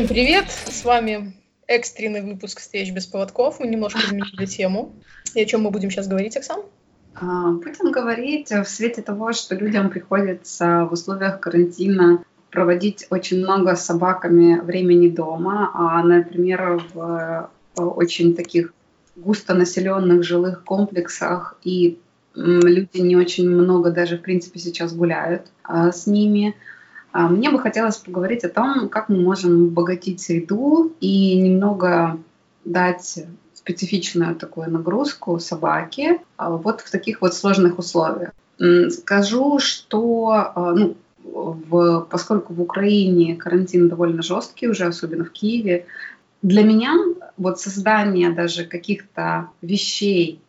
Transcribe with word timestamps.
Всем 0.00 0.08
привет! 0.08 0.46
С 0.48 0.82
вами 0.82 1.34
экстренный 1.66 2.22
выпуск 2.22 2.60
«Встреч 2.60 2.90
без 2.90 3.04
поводков». 3.04 3.60
Мы 3.60 3.66
немножко 3.66 4.00
изменили 4.00 4.46
тему. 4.46 4.94
И 5.34 5.42
о 5.42 5.44
чем 5.44 5.60
мы 5.60 5.70
будем 5.70 5.90
сейчас 5.90 6.08
говорить, 6.08 6.38
Оксан? 6.38 6.62
А, 7.16 7.50
будем 7.50 7.92
говорить 7.92 8.50
в 8.50 8.64
свете 8.64 9.02
того, 9.02 9.34
что 9.34 9.56
людям 9.56 9.90
приходится 9.90 10.86
в 10.88 10.94
условиях 10.94 11.38
карантина 11.38 12.24
проводить 12.50 13.08
очень 13.10 13.40
много 13.40 13.76
с 13.76 13.84
собаками 13.84 14.58
времени 14.60 15.10
дома, 15.10 15.70
а, 15.74 16.02
например, 16.02 16.82
в 16.94 17.50
очень 17.76 18.34
таких 18.34 18.72
густонаселенных 19.16 20.22
жилых 20.22 20.64
комплексах 20.64 21.58
и 21.62 21.98
люди 22.34 23.00
не 23.00 23.16
очень 23.16 23.50
много 23.50 23.90
даже, 23.90 24.16
в 24.16 24.22
принципе, 24.22 24.60
сейчас 24.60 24.94
гуляют 24.94 25.48
а, 25.62 25.92
с 25.92 26.06
ними. 26.06 26.56
А, 27.12 27.28
мне 27.28 27.50
бы 27.50 27.58
хотелось 27.58 27.96
поговорить 27.96 28.44
о 28.44 28.48
том, 28.48 28.88
как 28.88 29.08
мы 29.08 29.20
можем 29.20 29.68
обогатить 29.68 30.20
среду 30.20 30.92
и 31.00 31.40
немного 31.40 32.18
дать 32.64 33.24
специфичную 33.54 34.36
такую 34.36 34.70
нагрузку 34.70 35.38
собаке 35.38 36.20
а, 36.36 36.50
вот 36.50 36.80
в 36.80 36.90
таких 36.90 37.20
вот 37.20 37.34
сложных 37.34 37.78
условиях. 37.78 38.32
Скажу, 38.90 39.58
что 39.58 40.52
а, 40.54 40.72
ну, 40.72 40.96
в, 41.24 42.06
поскольку 42.10 42.52
в 42.52 42.60
Украине 42.60 43.36
карантин 43.36 43.88
довольно 43.88 44.22
жесткий 44.22 44.68
уже, 44.68 44.86
особенно 44.86 45.24
в 45.24 45.30
Киеве, 45.30 45.86
для 46.42 46.62
меня 46.62 46.94
вот 47.36 47.60
создание 47.60 48.30
даже 48.30 48.64
каких-то 48.64 49.48
вещей, 49.62 50.40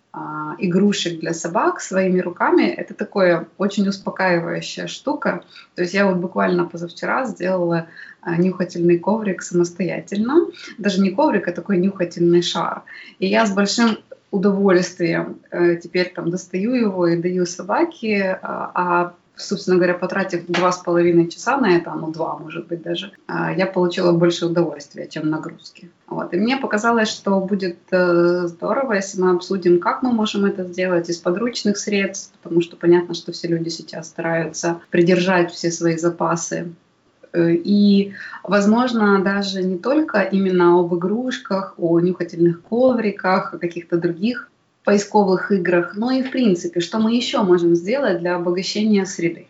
игрушек 0.60 1.20
для 1.20 1.34
собак 1.34 1.80
своими 1.80 2.20
руками, 2.20 2.64
это 2.64 2.94
такое 2.94 3.48
очень 3.58 3.88
успокаивающая 3.88 4.88
штука. 4.88 5.44
То 5.76 5.84
есть 5.84 5.94
я 5.94 6.06
вот 6.06 6.18
буквально 6.18 6.66
позавчера 6.66 7.26
сделала 7.26 7.88
а, 8.22 8.36
нюхательный 8.36 9.00
коврик 9.00 9.42
самостоятельно. 9.42 10.48
Даже 10.78 11.02
не 11.02 11.12
коврик, 11.12 11.48
а 11.48 11.53
такой 11.53 11.78
нюхательный 11.78 12.42
шар. 12.42 12.84
И 13.20 13.28
я 13.28 13.45
с 13.45 13.53
большим 13.53 13.98
удовольствием 14.31 15.40
э, 15.52 15.76
теперь 15.76 16.12
там 16.14 16.30
достаю 16.30 16.73
его 16.73 17.08
и 17.08 17.22
даю 17.22 17.46
собаке, 17.46 18.40
а, 18.42 18.72
а 18.73 19.14
собственно 19.36 19.78
говоря, 19.78 19.94
потратив 19.94 20.46
два 20.48 20.72
с 20.72 20.78
половиной 20.78 21.28
часа 21.28 21.58
на 21.58 21.76
это, 21.76 21.92
ну 21.92 22.12
два, 22.12 22.38
может 22.38 22.68
быть, 22.68 22.82
даже, 22.82 23.12
а, 23.28 23.52
я 23.52 23.66
получила 23.66 24.12
больше 24.12 24.46
удовольствия, 24.46 25.08
чем 25.08 25.30
нагрузки. 25.30 25.90
Вот. 26.08 26.34
И 26.34 26.38
мне 26.38 26.58
показалось, 26.58 27.10
что 27.10 27.40
будет 27.40 27.78
э, 27.92 28.48
здорово, 28.48 28.94
если 28.94 29.22
мы 29.22 29.32
обсудим, 29.32 29.80
как 29.80 30.04
мы 30.04 30.12
можем 30.12 30.46
это 30.46 30.64
сделать 30.66 31.09
из 31.09 31.18
подручных 31.18 31.78
средств, 31.78 32.34
потому 32.42 32.62
что 32.62 32.76
понятно, 32.76 33.14
что 33.14 33.32
все 33.32 33.48
люди 33.48 33.70
сейчас 33.70 34.08
стараются 34.08 34.82
придержать 34.90 35.52
все 35.52 35.72
свои 35.72 35.98
запасы 35.98 36.74
э, 37.34 37.54
и, 37.54 38.14
возможно, 38.44 39.24
даже 39.24 39.64
не 39.64 39.78
только 39.78 40.22
именно 40.22 40.80
об 40.80 40.94
игрушках, 40.96 41.76
о 41.78 42.00
нюхательных 42.00 42.62
ковриках, 42.62 43.54
о 43.54 43.58
каких-то 43.58 43.98
других 43.98 44.50
поисковых 44.84 45.52
играх, 45.52 45.96
но 45.96 46.12
и 46.12 46.24
в 46.24 46.32
принципе, 46.32 46.80
что 46.80 47.00
мы 47.00 47.16
еще 47.16 47.42
можем 47.42 47.76
сделать 47.76 48.20
для 48.20 48.36
обогащения 48.36 49.06
среды. 49.06 49.48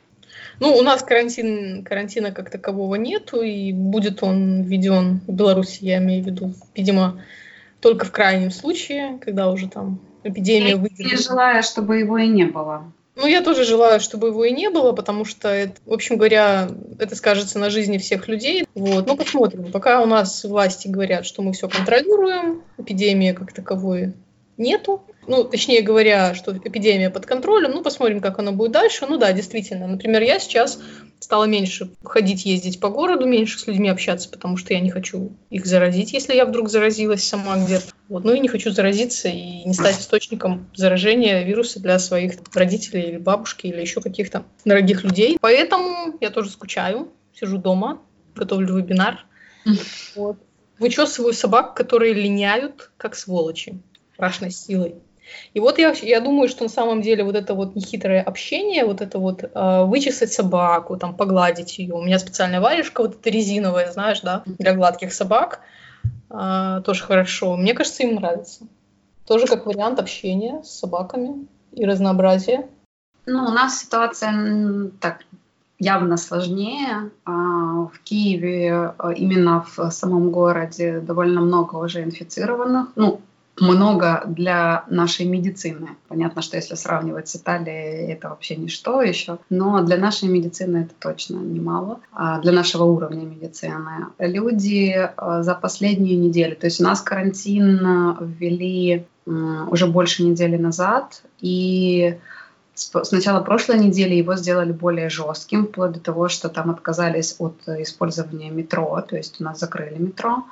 Ну, 0.60 0.76
у 0.76 0.82
нас 0.84 1.02
карантин, 1.02 1.84
карантина 1.84 2.32
как 2.32 2.50
такового 2.50 2.96
нету, 2.96 3.42
и 3.42 3.72
будет 3.72 4.22
он 4.22 4.62
введен 4.62 5.22
в 5.26 5.34
Беларуси, 5.34 5.80
я 5.82 5.98
имею 5.98 6.24
в 6.24 6.28
виду, 6.28 6.54
видимо, 6.76 7.22
только 7.80 8.06
в 8.06 8.12
крайнем 8.12 8.52
случае, 8.52 9.18
когда 9.20 9.50
уже 9.50 9.68
там 9.68 10.00
эпидемия 10.24 10.76
выйдет. 10.76 11.00
Я 11.00 11.18
желаю, 11.18 11.64
чтобы 11.64 11.98
его 11.98 12.18
и 12.20 12.28
не 12.28 12.46
было. 12.46 12.92
Ну, 13.16 13.28
я 13.28 13.42
тоже 13.42 13.66
желаю, 13.66 14.00
чтобы 14.00 14.28
его 14.28 14.46
и 14.46 14.52
не 14.52 14.70
было, 14.70 14.94
потому 14.94 15.26
что, 15.26 15.50
это, 15.50 15.74
в 15.86 15.94
общем 15.94 16.18
говоря, 16.18 16.70
это 16.98 17.16
скажется 17.16 17.60
на 17.60 17.70
жизни 17.70 17.98
всех 17.98 18.28
людей. 18.28 18.66
Вот. 18.74 19.06
Ну, 19.06 19.18
посмотрим. 19.18 19.72
Пока 19.72 20.02
у 20.02 20.06
нас 20.06 20.44
власти 20.44 20.88
говорят, 20.88 21.26
что 21.26 21.42
мы 21.42 21.54
все 21.54 21.68
контролируем, 21.68 22.62
эпидемии 22.78 23.34
как 23.34 23.52
таковой 23.52 24.14
нету. 24.62 25.04
Ну, 25.28 25.44
точнее 25.44 25.82
говоря, 25.82 26.34
что 26.34 26.56
эпидемия 26.56 27.10
под 27.10 27.26
контролем. 27.26 27.72
Ну, 27.72 27.84
посмотрим, 27.84 28.22
как 28.22 28.40
оно 28.40 28.52
будет 28.54 28.72
дальше. 28.72 29.06
Ну 29.08 29.18
да, 29.18 29.34
действительно. 29.34 29.88
Например, 29.88 30.22
я 30.22 30.40
сейчас 30.40 30.80
стала 31.20 31.44
меньше 31.46 31.92
ходить, 32.04 32.46
ездить 32.46 32.80
по 32.80 32.90
городу, 32.90 33.28
меньше 33.28 33.60
с 33.60 33.68
людьми 33.68 33.90
общаться, 33.90 34.28
потому 34.30 34.58
что 34.58 34.74
я 34.74 34.80
не 34.80 34.90
хочу 34.90 35.34
их 35.52 35.66
заразить, 35.66 36.14
если 36.14 36.34
я 36.34 36.46
вдруг 36.46 36.70
заразилась 36.70 37.24
сама 37.24 37.64
где-то. 37.64 37.94
Вот. 38.10 38.24
Ну 38.24 38.34
и 38.34 38.40
не 38.40 38.48
хочу 38.48 38.72
заразиться 38.72 39.30
и 39.30 39.64
не 39.64 39.74
стать 39.74 40.00
источником 40.00 40.70
заражения 40.76 41.44
вируса 41.44 41.80
для 41.80 42.00
своих 42.00 42.34
родителей 42.54 43.04
или 43.04 43.18
бабушки 43.18 43.68
или 43.68 43.80
еще 43.80 44.02
каких-то 44.02 44.44
дорогих 44.66 45.04
людей. 45.04 45.38
Поэтому 45.40 46.18
я 46.20 46.32
тоже 46.32 46.50
скучаю, 46.50 47.12
сижу 47.34 47.58
дома, 47.58 48.02
готовлю 48.36 48.76
вебинар. 48.78 49.26
Вот. 50.16 50.38
Вычесываю 50.80 51.34
собак, 51.34 51.76
которые 51.76 52.16
линяют, 52.16 52.90
как 52.98 53.16
сволочи 53.16 53.80
страшной 54.22 54.52
силой. 54.52 54.96
И 55.56 55.60
вот 55.60 55.80
я, 55.80 55.94
я 56.02 56.20
думаю, 56.20 56.48
что 56.48 56.64
на 56.64 56.70
самом 56.70 57.02
деле 57.02 57.24
вот 57.24 57.36
это 57.36 57.56
вот 57.56 57.76
нехитрое 57.76 58.22
общение, 58.22 58.86
вот 58.86 59.02
это 59.02 59.18
вот 59.18 59.44
э, 59.44 59.84
вычесать 59.86 60.32
собаку, 60.32 60.98
там 60.98 61.16
погладить 61.16 61.80
ее. 61.80 61.96
У 61.96 62.02
меня 62.02 62.20
специальная 62.20 62.62
варежка 62.62 63.02
вот 63.02 63.16
эта 63.16 63.30
резиновая, 63.30 63.92
знаешь, 63.92 64.22
да, 64.22 64.44
для 64.46 64.76
гладких 64.76 65.14
собак. 65.14 65.62
Э, 66.30 66.82
тоже 66.86 67.04
хорошо. 67.04 67.58
Мне 67.58 67.74
кажется, 67.74 68.04
им 68.04 68.16
нравится. 68.16 68.68
Тоже 69.26 69.48
как 69.48 69.66
вариант 69.66 70.00
общения 70.00 70.62
с 70.64 70.70
собаками 70.70 71.48
и 71.72 71.86
разнообразия. 71.86 72.68
Ну, 73.26 73.46
у 73.46 73.52
нас 73.52 73.80
ситуация 73.80 74.92
так 75.00 75.22
явно 75.80 76.18
сложнее. 76.18 77.10
А, 77.26 77.32
в 77.86 78.00
Киеве 78.04 78.94
именно 79.16 79.66
в 79.76 79.90
самом 79.90 80.30
городе 80.32 81.00
довольно 81.00 81.42
много 81.42 81.78
уже 81.78 82.04
инфицированных. 82.04 82.90
Ну, 82.96 83.22
много 83.60 84.24
для 84.26 84.86
нашей 84.90 85.26
медицины. 85.26 85.90
Понятно, 86.08 86.42
что 86.42 86.58
если 86.58 86.76
сравнивать 86.76 87.28
с 87.28 87.36
Италией, 87.36 88.12
это 88.12 88.30
вообще 88.30 88.56
ничто 88.56 89.02
еще, 89.02 89.40
но 89.50 89.82
для 89.84 89.98
нашей 89.98 90.30
медицины 90.30 90.78
это 90.86 90.94
точно 91.00 91.38
немало, 91.38 92.00
а 92.12 92.40
для 92.40 92.52
нашего 92.52 92.86
уровня 92.86 93.26
медицины. 93.26 94.08
Люди 94.20 94.96
э, 94.96 95.44
за 95.44 95.56
последнюю 95.56 96.20
неделю, 96.20 96.56
то 96.56 96.68
есть 96.68 96.80
у 96.80 96.84
нас 96.84 97.02
карантин 97.02 98.18
ввели 98.22 99.06
уже 99.26 99.86
больше 99.86 100.24
недели 100.24 100.58
назад, 100.58 101.22
и 101.40 102.18
с 102.74 103.12
начала 103.12 103.42
прошлой 103.42 103.80
недели 103.80 104.16
его 104.16 104.36
сделали 104.36 104.72
более 104.72 105.10
жестким, 105.10 105.68
вплоть 105.68 105.92
до 105.92 106.00
того, 106.00 106.28
что 106.28 106.50
там 106.50 106.72
отказались 106.72 107.36
от 107.38 107.56
использования 107.68 108.50
метро, 108.50 109.04
то 109.08 109.16
есть 109.16 109.40
у 109.40 109.44
нас 109.44 109.60
закрыли 109.60 109.98
метро. 109.98 110.46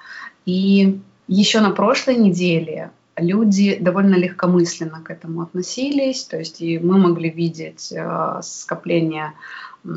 И 0.46 1.00
еще 1.30 1.60
на 1.60 1.70
прошлой 1.70 2.16
неделе 2.16 2.92
люди 3.16 3.78
довольно 3.80 4.16
легкомысленно 4.16 5.02
к 5.02 5.12
этому 5.12 5.44
относились, 5.44 6.24
то 6.24 6.38
есть 6.38 6.62
и 6.62 6.80
мы 6.80 6.98
могли 6.98 7.30
видеть 7.30 7.92
э, 7.92 8.40
скопление 8.42 9.34
э, 9.84 9.88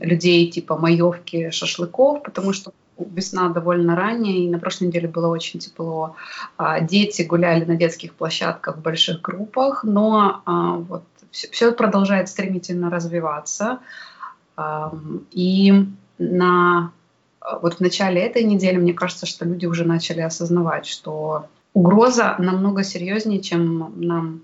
людей 0.00 0.50
типа 0.50 0.76
маевки, 0.76 1.50
шашлыков, 1.50 2.22
потому 2.22 2.52
что 2.52 2.72
весна 2.98 3.48
довольно 3.48 3.96
ранняя, 3.96 4.36
и 4.36 4.50
на 4.50 4.58
прошлой 4.58 4.88
неделе 4.88 5.08
было 5.08 5.28
очень 5.28 5.60
тепло. 5.60 6.16
А, 6.56 6.80
дети 6.80 7.22
гуляли 7.22 7.64
на 7.64 7.76
детских 7.76 8.14
площадках 8.14 8.76
в 8.76 8.82
больших 8.82 9.22
группах, 9.22 9.84
но 9.84 10.42
а, 10.44 10.76
вот 10.76 11.04
все, 11.30 11.48
все 11.50 11.72
продолжает 11.72 12.28
стремительно 12.28 12.90
развиваться. 12.90 13.78
А, 14.56 14.92
и 15.30 15.86
на 16.18 16.92
вот 17.60 17.74
в 17.74 17.80
начале 17.80 18.20
этой 18.20 18.44
недели, 18.44 18.76
мне 18.76 18.94
кажется, 18.94 19.26
что 19.26 19.44
люди 19.44 19.66
уже 19.66 19.84
начали 19.84 20.20
осознавать, 20.20 20.86
что 20.86 21.46
угроза 21.74 22.36
намного 22.38 22.82
серьезнее, 22.82 23.40
чем 23.40 23.92
нам 23.96 24.42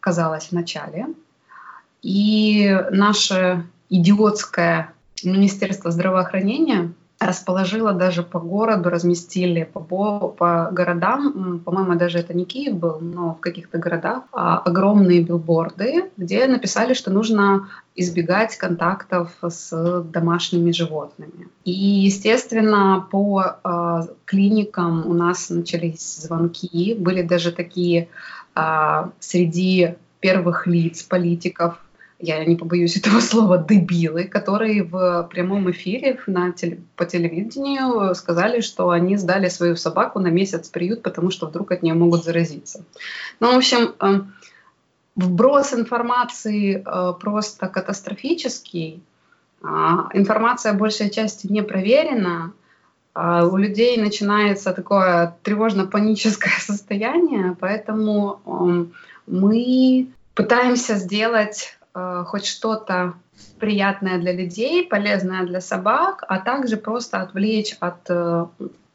казалось 0.00 0.46
в 0.48 0.52
начале. 0.52 1.06
И 2.02 2.78
наше 2.90 3.66
идиотское 3.88 4.92
Министерство 5.22 5.90
здравоохранения 5.90 6.92
расположило 7.20 7.92
даже 7.92 8.22
по 8.22 8.40
городу, 8.40 8.88
разместили 8.88 9.64
по, 9.64 9.80
по 9.80 10.70
городам, 10.72 11.60
по-моему, 11.64 11.94
даже 11.96 12.18
это 12.18 12.32
не 12.32 12.46
Киев 12.46 12.76
был, 12.76 12.98
но 12.98 13.34
в 13.34 13.40
каких-то 13.40 13.76
городах, 13.78 14.24
а, 14.32 14.58
огромные 14.58 15.22
билборды, 15.22 16.10
где 16.16 16.46
написали, 16.46 16.94
что 16.94 17.10
нужно 17.10 17.68
избегать 17.94 18.56
контактов 18.56 19.30
с 19.42 20.02
домашними 20.02 20.72
животными. 20.72 21.48
И, 21.66 21.72
естественно, 21.72 23.06
по 23.10 23.56
э, 23.62 24.00
клиникам 24.24 25.06
у 25.06 25.12
нас 25.12 25.50
начались 25.50 26.16
звонки, 26.16 26.94
были 26.94 27.20
даже 27.20 27.52
такие 27.52 28.08
э, 28.54 29.04
среди 29.18 29.96
первых 30.20 30.66
лиц 30.66 31.02
политиков, 31.02 31.78
я 32.20 32.44
не 32.44 32.56
побоюсь 32.56 32.96
этого 32.98 33.20
слова, 33.20 33.58
дебилы, 33.58 34.24
которые 34.24 34.82
в 34.82 35.28
прямом 35.30 35.70
эфире 35.70 36.18
на 36.26 36.52
теле, 36.52 36.80
по 36.96 37.04
телевидению 37.04 38.14
сказали, 38.14 38.60
что 38.60 38.90
они 38.90 39.16
сдали 39.16 39.48
свою 39.48 39.76
собаку 39.76 40.18
на 40.18 40.28
месяц 40.28 40.68
в 40.68 40.72
приют, 40.72 41.02
потому 41.02 41.30
что 41.30 41.46
вдруг 41.46 41.72
от 41.72 41.82
нее 41.82 41.94
могут 41.94 42.24
заразиться. 42.24 42.84
Ну, 43.40 43.52
в 43.54 43.56
общем, 43.56 43.94
э, 44.00 44.20
вброс 45.16 45.72
информации 45.74 46.82
э, 46.84 47.12
просто 47.20 47.68
катастрофический. 47.68 49.02
А, 49.62 50.08
информация 50.14 50.72
большей 50.72 51.10
части 51.10 51.46
не 51.46 51.62
проверена, 51.62 52.52
а 53.12 53.44
у 53.44 53.56
людей 53.56 54.00
начинается 54.00 54.72
такое 54.72 55.36
тревожно-паническое 55.42 56.52
состояние, 56.60 57.56
поэтому 57.58 58.40
эм, 58.46 58.92
мы 59.26 60.08
пытаемся 60.34 60.94
сделать 60.94 61.78
э, 61.94 62.24
хоть 62.26 62.46
что-то 62.46 63.14
приятное 63.58 64.18
для 64.18 64.32
людей, 64.32 64.86
полезное 64.86 65.44
для 65.44 65.60
собак, 65.60 66.24
а 66.28 66.38
также 66.38 66.76
просто 66.76 67.20
отвлечь 67.20 67.76
от 67.80 68.08
э, 68.08 68.46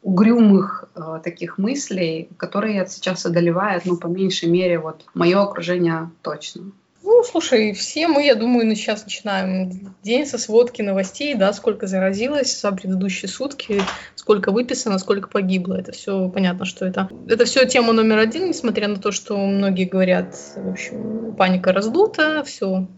угрюмых 0.02 0.88
э, 0.94 1.20
таких 1.22 1.58
мыслей, 1.58 2.28
которые 2.36 2.86
сейчас 2.86 3.26
одолевают, 3.26 3.86
ну, 3.86 3.96
по 3.96 4.06
меньшей 4.06 4.48
мере, 4.48 4.78
вот 4.78 5.04
мое 5.14 5.40
окружение 5.42 6.10
точно. 6.22 6.70
Ну, 7.06 7.22
слушай, 7.22 7.72
все 7.72 8.08
мы, 8.08 8.26
я 8.26 8.34
думаю, 8.34 8.74
сейчас 8.74 9.04
начинаем 9.04 9.94
день 10.02 10.26
со 10.26 10.38
сводки 10.38 10.82
новостей, 10.82 11.34
да, 11.36 11.52
сколько 11.52 11.86
заразилось 11.86 12.60
за 12.60 12.72
предыдущие 12.72 13.28
сутки, 13.28 13.80
сколько 14.16 14.50
выписано, 14.50 14.98
сколько 14.98 15.28
погибло. 15.28 15.74
Это 15.74 15.92
все 15.92 16.28
понятно, 16.28 16.64
что 16.64 16.84
это. 16.84 17.08
Это 17.28 17.44
все 17.44 17.64
тема 17.64 17.92
номер 17.92 18.18
один, 18.18 18.48
несмотря 18.48 18.88
на 18.88 18.96
то, 18.96 19.12
что 19.12 19.36
многие 19.36 19.84
говорят, 19.84 20.34
в 20.56 20.68
общем, 20.68 21.36
паника 21.36 21.72
раздута, 21.72 22.42
все 22.44 22.88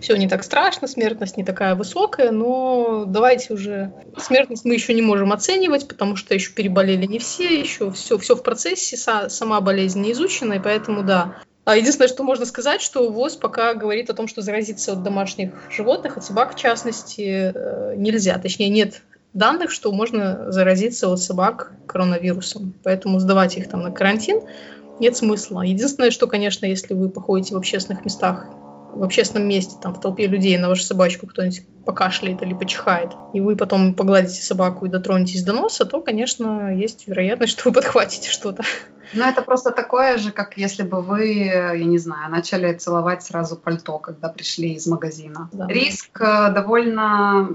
все 0.00 0.16
не 0.16 0.26
так 0.26 0.42
страшно, 0.42 0.88
смертность 0.88 1.36
не 1.36 1.44
такая 1.44 1.74
высокая, 1.74 2.30
но 2.30 3.04
давайте 3.06 3.52
уже... 3.52 3.92
Смертность 4.16 4.64
мы 4.64 4.72
еще 4.72 4.94
не 4.94 5.02
можем 5.02 5.32
оценивать, 5.32 5.86
потому 5.86 6.16
что 6.16 6.32
еще 6.32 6.52
переболели 6.52 7.04
не 7.04 7.18
все, 7.18 7.60
еще 7.60 7.90
все, 7.90 8.16
все 8.16 8.34
в 8.34 8.42
процессе, 8.42 8.96
сама 8.96 9.60
болезнь 9.60 10.00
не 10.00 10.12
изучена, 10.12 10.54
и 10.54 10.60
поэтому 10.60 11.02
да. 11.02 11.42
А 11.64 11.76
единственное, 11.76 12.08
что 12.08 12.24
можно 12.24 12.44
сказать, 12.44 12.82
что 12.82 13.10
ВОЗ 13.10 13.36
пока 13.36 13.74
говорит 13.74 14.10
о 14.10 14.14
том, 14.14 14.26
что 14.26 14.42
заразиться 14.42 14.92
от 14.92 15.02
домашних 15.02 15.52
животных, 15.70 16.16
от 16.16 16.24
собак 16.24 16.54
в 16.54 16.58
частности, 16.58 17.52
э, 17.54 17.94
нельзя. 17.96 18.38
Точнее, 18.38 18.68
нет 18.68 19.02
данных, 19.32 19.70
что 19.70 19.92
можно 19.92 20.50
заразиться 20.50 21.08
от 21.08 21.20
собак 21.20 21.72
коронавирусом. 21.86 22.74
Поэтому 22.82 23.20
сдавать 23.20 23.56
их 23.56 23.68
там 23.68 23.82
на 23.82 23.92
карантин 23.92 24.42
нет 24.98 25.16
смысла. 25.16 25.62
Единственное, 25.62 26.10
что, 26.10 26.26
конечно, 26.26 26.66
если 26.66 26.94
вы 26.94 27.08
походите 27.08 27.54
в 27.54 27.58
общественных 27.58 28.04
местах 28.04 28.46
в 28.94 29.02
общественном 29.02 29.48
месте, 29.48 29.76
там, 29.80 29.94
в 29.94 30.00
толпе 30.00 30.26
людей 30.26 30.56
на 30.58 30.68
вашу 30.68 30.82
собачку 30.82 31.26
кто-нибудь 31.26 31.62
покашляет 31.84 32.42
или 32.42 32.54
почихает, 32.54 33.12
и 33.32 33.40
вы 33.40 33.56
потом 33.56 33.94
погладите 33.94 34.42
собаку 34.42 34.86
и 34.86 34.88
дотронетесь 34.88 35.42
до 35.42 35.52
носа, 35.52 35.84
то, 35.84 36.00
конечно, 36.00 36.74
есть 36.74 37.08
вероятность, 37.08 37.52
что 37.52 37.68
вы 37.68 37.74
подхватите 37.74 38.30
что-то. 38.30 38.62
Ну, 39.14 39.24
это 39.24 39.42
просто 39.42 39.72
такое 39.72 40.16
же, 40.16 40.30
как 40.30 40.56
если 40.56 40.84
бы 40.84 41.02
вы, 41.02 41.26
я 41.26 41.84
не 41.84 41.98
знаю, 41.98 42.30
начали 42.30 42.72
целовать 42.72 43.22
сразу 43.22 43.56
пальто, 43.56 43.98
когда 43.98 44.28
пришли 44.28 44.74
из 44.74 44.86
магазина. 44.86 45.50
Да. 45.52 45.66
Риск 45.66 46.18
э, 46.20 46.50
довольно 46.52 47.48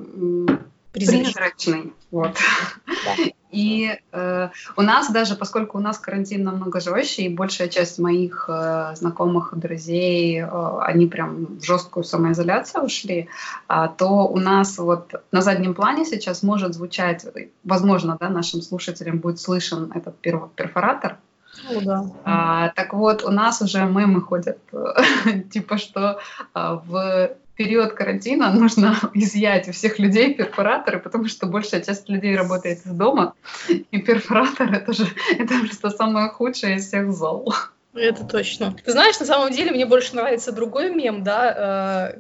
призрачный. 0.92 1.94
Вот. 2.12 2.38
Да. 2.86 3.24
И 3.52 3.98
э, 4.12 4.50
у 4.76 4.82
нас 4.82 5.10
даже, 5.12 5.36
поскольку 5.36 5.78
у 5.78 5.82
нас 5.82 5.98
карантин 5.98 6.44
намного 6.44 6.80
жестче, 6.80 7.24
и 7.24 7.30
большая 7.30 7.70
часть 7.70 7.98
моих 7.98 8.50
э, 8.50 8.94
знакомых, 8.96 9.58
друзей, 9.58 10.42
э, 10.42 10.80
они 10.82 11.08
прям 11.08 11.58
в 11.58 11.64
жесткую 11.64 12.04
самоизоляцию 12.04 12.84
ушли, 12.84 13.30
э, 13.70 13.88
то 13.98 14.28
у 14.28 14.38
нас 14.38 14.78
вот 14.78 15.14
на 15.32 15.42
заднем 15.42 15.74
плане 15.74 16.04
сейчас 16.04 16.44
может 16.44 16.74
звучать, 16.74 17.26
возможно, 17.64 18.18
да, 18.20 18.30
нашим 18.30 18.62
слушателям 18.62 19.20
будет 19.20 19.40
слышен 19.40 19.92
этот 19.96 20.18
перфоратор, 20.18 21.18
ну, 21.70 21.82
да. 21.82 22.06
а, 22.24 22.70
так 22.70 22.94
вот, 22.94 23.24
у 23.24 23.32
нас 23.32 23.62
уже 23.62 23.80
мемы 23.86 24.22
ходят, 24.22 24.58
типа 25.52 25.78
что 25.78 26.20
а, 26.54 26.76
в 26.76 27.38
период 27.58 27.94
карантина 27.94 28.52
нужно 28.54 28.96
изъять 29.14 29.68
у 29.68 29.72
всех 29.72 30.00
людей 30.00 30.34
перфораторы, 30.34 31.00
потому 31.00 31.28
что 31.28 31.48
большая 31.48 31.82
часть 31.82 32.08
людей 32.08 32.36
работает 32.36 32.86
из 32.86 32.92
дома, 32.92 33.34
и 33.68 33.98
перфоратор 34.00 34.72
это 34.72 34.94
же 34.94 35.06
это 35.38 35.60
просто 35.60 35.90
самое 35.90 36.30
худшее 36.30 36.78
из 36.78 36.88
всех 36.88 37.12
зол. 37.12 37.54
Это 37.94 38.24
точно. 38.26 38.76
Ты 38.86 38.92
знаешь, 38.92 39.20
на 39.20 39.26
самом 39.26 39.52
деле 39.52 39.72
мне 39.72 39.88
больше 39.88 40.16
нравится 40.16 40.52
другой 40.52 40.94
мем, 40.94 41.24
да, 41.24 42.14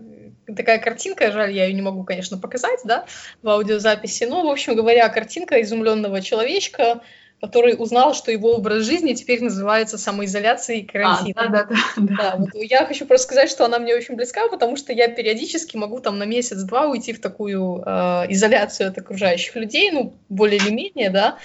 э, 0.47 0.53
такая 0.55 0.79
картинка, 0.79 1.31
жаль, 1.31 1.51
я 1.51 1.65
ее 1.65 1.73
не 1.73 1.83
могу, 1.83 2.03
конечно, 2.03 2.37
показать, 2.37 2.79
да, 2.83 3.05
в 3.43 3.49
аудиозаписи, 3.49 4.23
но, 4.23 4.43
в 4.43 4.49
общем 4.49 4.75
говоря, 4.75 5.07
картинка 5.09 5.61
изумленного 5.61 6.21
человечка, 6.21 7.01
который 7.41 7.75
узнал, 7.77 8.15
что 8.15 8.31
его 8.31 8.55
образ 8.55 8.83
жизни 8.83 9.13
теперь 9.13 9.43
называется 9.43 9.97
самоизоляцией 9.97 10.81
и 10.81 10.85
карантином. 10.85 11.33
А, 11.35 11.47
да, 11.47 11.63
да, 11.63 11.75
да. 11.97 12.15
да 12.17 12.35
вот 12.37 12.49
я 12.53 12.85
хочу 12.85 13.05
просто 13.05 13.27
сказать, 13.27 13.49
что 13.49 13.65
она 13.65 13.77
мне 13.77 13.95
очень 13.95 14.15
близка, 14.15 14.47
потому 14.47 14.75
что 14.75 14.91
я 14.91 15.07
периодически 15.07 15.77
могу 15.77 15.99
там 15.99 16.17
на 16.17 16.23
месяц-два 16.23 16.87
уйти 16.87 17.13
в 17.13 17.21
такую 17.21 17.83
э, 17.85 18.25
изоляцию 18.29 18.89
от 18.89 18.97
окружающих 18.97 19.55
людей, 19.55 19.91
ну, 19.91 20.15
более 20.29 20.57
или 20.57 20.71
менее, 20.71 21.11
да, 21.11 21.37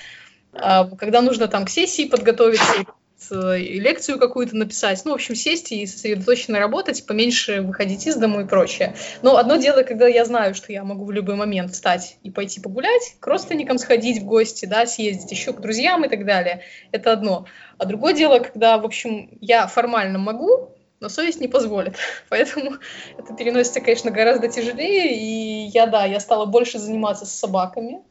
э, 0.54 0.96
когда 0.96 1.20
нужно 1.20 1.46
там 1.46 1.66
к 1.66 1.70
сессии 1.70 2.08
подготовиться, 2.08 2.86
лекцию 3.30 4.19
какую-то 4.19 4.56
написать, 4.56 5.02
ну, 5.04 5.12
в 5.12 5.14
общем, 5.14 5.34
сесть 5.34 5.72
и 5.72 5.86
сосредоточенно 5.86 6.58
работать, 6.58 7.06
поменьше 7.06 7.60
выходить 7.60 8.06
из 8.06 8.16
дома 8.16 8.42
и 8.42 8.46
прочее. 8.46 8.94
Но 9.22 9.36
одно 9.36 9.56
дело, 9.56 9.82
когда 9.82 10.06
я 10.06 10.24
знаю, 10.24 10.54
что 10.54 10.72
я 10.72 10.84
могу 10.84 11.04
в 11.04 11.10
любой 11.12 11.36
момент 11.36 11.72
встать 11.72 12.16
и 12.22 12.30
пойти 12.30 12.60
погулять, 12.60 13.16
к 13.20 13.26
родственникам 13.26 13.78
сходить 13.78 14.22
в 14.22 14.24
гости, 14.24 14.66
да, 14.66 14.86
съездить 14.86 15.30
еще 15.30 15.52
к 15.52 15.60
друзьям 15.60 16.04
и 16.04 16.08
так 16.08 16.24
далее, 16.24 16.62
это 16.90 17.12
одно. 17.12 17.46
А 17.78 17.84
другое 17.84 18.14
дело, 18.14 18.38
когда, 18.38 18.78
в 18.78 18.84
общем, 18.84 19.28
я 19.40 19.66
формально 19.66 20.18
могу, 20.18 20.70
но 21.00 21.08
совесть 21.08 21.40
не 21.40 21.48
позволит. 21.48 21.96
Поэтому 22.28 22.76
это 23.18 23.34
переносится, 23.34 23.80
конечно, 23.80 24.10
гораздо 24.10 24.48
тяжелее. 24.48 25.14
И 25.14 25.66
я, 25.68 25.86
да, 25.86 26.04
я 26.04 26.20
стала 26.20 26.46
больше 26.46 26.78
заниматься 26.78 27.26
с 27.26 27.32
собаками. 27.32 28.02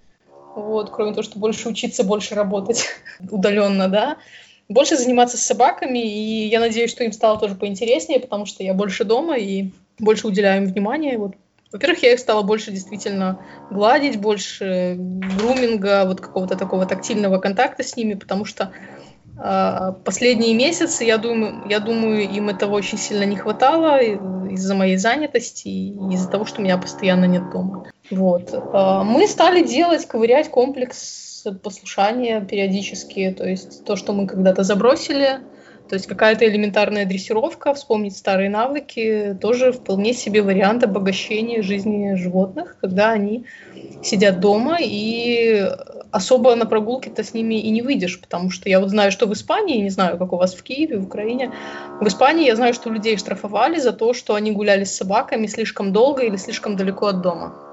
Вот, 0.55 0.89
кроме 0.89 1.11
того, 1.11 1.23
что 1.23 1.39
больше 1.39 1.69
учиться, 1.69 2.03
больше 2.03 2.35
работать 2.35 2.87
удаленно, 3.31 3.87
да 3.87 4.17
больше 4.71 4.97
заниматься 4.97 5.37
с 5.37 5.41
собаками, 5.41 5.99
и 5.99 6.47
я 6.47 6.59
надеюсь, 6.59 6.91
что 6.91 7.03
им 7.03 7.11
стало 7.11 7.39
тоже 7.39 7.55
поинтереснее, 7.55 8.19
потому 8.19 8.45
что 8.45 8.63
я 8.63 8.73
больше 8.73 9.03
дома 9.03 9.37
и 9.37 9.71
больше 9.99 10.27
уделяю 10.27 10.63
им 10.63 10.69
внимания. 10.69 11.17
Вот. 11.17 11.33
Во-первых, 11.71 12.03
я 12.03 12.13
их 12.13 12.19
стала 12.19 12.41
больше 12.41 12.71
действительно 12.71 13.39
гладить, 13.69 14.19
больше 14.19 14.95
груминга, 14.97 16.05
вот 16.05 16.21
какого-то 16.21 16.55
такого 16.57 16.85
тактильного 16.85 17.37
контакта 17.37 17.83
с 17.83 17.95
ними, 17.95 18.15
потому 18.15 18.45
что 18.45 18.71
э, 19.37 19.93
последние 20.03 20.53
месяцы, 20.53 21.03
я 21.03 21.17
думаю, 21.17 21.63
я 21.69 21.79
думаю, 21.79 22.29
им 22.29 22.49
этого 22.49 22.75
очень 22.75 22.97
сильно 22.97 23.23
не 23.23 23.37
хватало 23.37 24.01
из-за 24.01 24.75
моей 24.75 24.97
занятости 24.97 25.67
и 25.67 26.13
из-за 26.13 26.29
того, 26.29 26.45
что 26.45 26.61
меня 26.61 26.77
постоянно 26.77 27.25
нет 27.25 27.49
дома. 27.51 27.85
Вот. 28.09 28.53
Э, 28.53 29.03
мы 29.03 29.27
стали 29.27 29.65
делать, 29.65 30.05
ковырять 30.05 30.49
комплекс 30.49 31.30
послушание 31.63 32.41
периодически, 32.41 33.33
то 33.37 33.47
есть 33.47 33.85
то, 33.85 33.95
что 33.95 34.13
мы 34.13 34.27
когда-то 34.27 34.63
забросили, 34.63 35.39
то 35.91 35.95
есть 35.95 36.07
какая-то 36.07 36.47
элементарная 36.47 37.05
дрессировка, 37.05 37.73
вспомнить 37.73 38.15
старые 38.15 38.49
навыки, 38.49 39.37
тоже 39.41 39.73
вполне 39.73 40.13
себе 40.13 40.41
вариант 40.41 40.85
обогащения 40.85 41.61
жизни 41.61 42.15
животных, 42.15 42.77
когда 42.79 43.11
они 43.11 43.45
сидят 44.01 44.39
дома 44.39 44.77
и 44.79 45.67
особо 46.11 46.55
на 46.55 46.65
прогулке-то 46.65 47.23
с 47.25 47.33
ними 47.33 47.55
и 47.55 47.69
не 47.71 47.81
выйдешь, 47.81 48.21
потому 48.21 48.51
что 48.51 48.69
я 48.69 48.79
вот 48.79 48.89
знаю, 48.89 49.11
что 49.11 49.27
в 49.27 49.33
Испании, 49.33 49.81
не 49.81 49.89
знаю, 49.89 50.17
как 50.17 50.31
у 50.31 50.37
вас 50.37 50.53
в 50.53 50.63
Киеве, 50.63 50.97
в 50.97 51.03
Украине, 51.03 51.51
в 51.99 52.07
Испании 52.07 52.45
я 52.45 52.55
знаю, 52.55 52.73
что 52.73 52.89
людей 52.89 53.17
штрафовали 53.17 53.77
за 53.77 53.91
то, 53.91 54.13
что 54.13 54.35
они 54.35 54.53
гуляли 54.53 54.85
с 54.85 54.95
собаками 54.95 55.47
слишком 55.47 55.91
долго 55.91 56.23
или 56.23 56.37
слишком 56.37 56.77
далеко 56.77 57.07
от 57.07 57.21
дома 57.21 57.70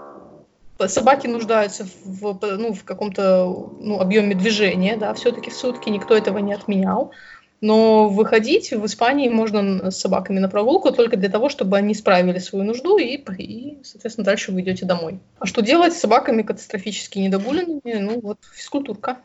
собаки 0.86 1.26
нуждаются 1.26 1.86
в, 2.04 2.38
ну, 2.42 2.72
в 2.72 2.84
каком-то 2.84 3.70
ну, 3.80 4.00
объеме 4.00 4.34
движения, 4.34 4.96
да, 4.96 5.12
все-таки 5.14 5.50
в 5.50 5.54
сутки, 5.54 5.88
никто 5.88 6.16
этого 6.16 6.38
не 6.38 6.52
отменял. 6.52 7.12
Но 7.60 8.08
выходить 8.08 8.70
в 8.70 8.86
Испании 8.86 9.28
можно 9.28 9.90
с 9.90 9.98
собаками 9.98 10.38
на 10.38 10.48
прогулку 10.48 10.92
только 10.92 11.16
для 11.16 11.28
того, 11.28 11.48
чтобы 11.48 11.76
они 11.76 11.92
справили 11.92 12.38
свою 12.38 12.64
нужду 12.64 12.98
и, 12.98 13.16
и 13.16 13.78
соответственно, 13.82 14.24
дальше 14.24 14.52
вы 14.52 14.60
идете 14.60 14.86
домой. 14.86 15.18
А 15.40 15.46
что 15.46 15.60
делать 15.60 15.92
с 15.92 15.98
собаками 15.98 16.42
катастрофически 16.42 17.18
недогуленными? 17.18 17.80
Ну, 17.98 18.20
вот 18.20 18.38
физкультурка. 18.54 19.18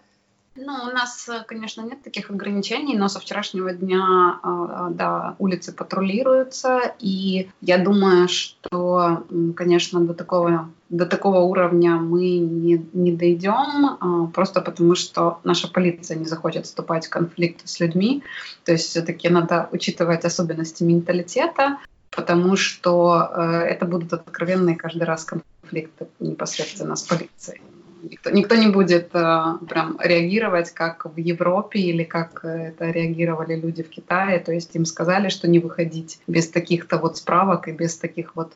Ну, 0.56 0.72
у 0.72 0.92
нас, 0.94 1.28
конечно, 1.48 1.82
нет 1.82 2.04
таких 2.04 2.30
ограничений, 2.30 2.96
но 2.96 3.08
со 3.08 3.20
вчерашнего 3.20 3.74
дня, 3.74 4.40
а, 4.44 4.90
да, 4.92 5.36
улицы 5.40 5.74
патрулируются, 5.74 6.94
и 7.00 7.50
я 7.62 7.80
думаю, 7.80 8.28
что, 8.28 9.26
конечно, 9.56 10.00
до 10.02 10.14
такого, 10.14 10.70
до 10.94 11.08
такого 11.08 11.40
уровня 11.40 11.96
мы 11.96 12.38
не, 12.38 12.86
не 12.94 13.12
дойдем, 13.12 13.98
а, 14.00 14.28
просто 14.28 14.62
потому 14.62 14.94
что 14.96 15.40
наша 15.44 15.68
полиция 15.68 16.18
не 16.18 16.26
захочет 16.26 16.66
вступать 16.66 17.08
в 17.08 17.10
конфликт 17.10 17.68
с 17.68 17.80
людьми, 17.80 18.24
то 18.64 18.72
есть 18.72 18.90
все-таки 18.90 19.28
надо 19.30 19.70
учитывать 19.72 20.24
особенности 20.24 20.84
менталитета, 20.84 21.80
потому 22.12 22.56
что 22.56 23.28
э, 23.36 23.42
это 23.72 23.86
будут 23.86 24.14
откровенные 24.14 24.76
каждый 24.76 25.04
раз 25.04 25.26
конфликты 25.26 26.08
непосредственно 26.20 26.96
с 26.96 27.02
полицией. 27.02 27.62
Никто, 28.10 28.30
никто 28.32 28.56
не 28.56 28.68
будет 28.68 29.10
э, 29.14 29.44
прям 29.70 29.98
реагировать, 30.04 30.72
как 30.72 31.06
в 31.06 31.18
Европе 31.18 31.80
или 31.80 32.04
как 32.04 32.44
это 32.44 32.92
реагировали 32.92 33.56
люди 33.56 33.82
в 33.82 33.90
Китае. 33.90 34.40
То 34.40 34.52
есть 34.52 34.76
им 34.76 34.86
сказали, 34.86 35.30
что 35.30 35.48
не 35.48 35.60
выходить 35.60 36.20
без 36.28 36.50
таких-то 36.50 36.98
вот 36.98 37.18
справок 37.18 37.68
и 37.68 37.72
без 37.72 37.98
таких 37.98 38.36
вот 38.36 38.54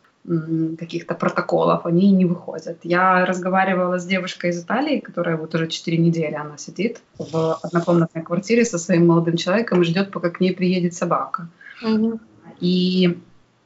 каких-то 0.78 1.16
протоколов, 1.16 1.86
они 1.86 2.12
не 2.12 2.26
выходят. 2.26 2.80
Я 2.84 3.26
разговаривала 3.26 3.98
с 3.98 4.06
девушкой 4.06 4.50
из 4.50 4.62
Италии, 4.62 5.00
которая 5.00 5.38
вот 5.38 5.56
уже 5.56 5.68
4 5.68 5.98
недели 5.98 6.34
она 6.34 6.58
сидит 6.58 7.02
в 7.18 7.54
однокомнатной 7.64 8.24
квартире 8.24 8.66
со 8.66 8.78
своим 8.78 9.08
молодым 9.08 9.38
человеком 9.38 9.82
и 9.82 9.86
ждет, 9.86 10.12
пока 10.12 10.30
к 10.30 10.42
ней 10.42 10.54
приедет 10.54 10.94
собака. 10.94 11.48
Угу. 11.82 12.20
И, 12.60 13.18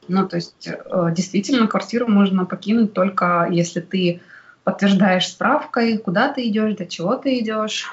ну, 0.06 0.28
то 0.28 0.36
есть, 0.36 0.68
э, 0.68 1.08
действительно, 1.16 1.66
квартиру 1.66 2.06
можно 2.06 2.44
покинуть 2.44 2.92
только 2.92 3.48
если 3.50 3.80
ты 3.80 4.20
подтверждаешь 4.64 5.28
справкой, 5.28 5.98
куда 5.98 6.32
ты 6.32 6.46
идешь, 6.48 6.76
для 6.76 6.86
чего 6.86 7.16
ты 7.16 7.38
идешь. 7.38 7.90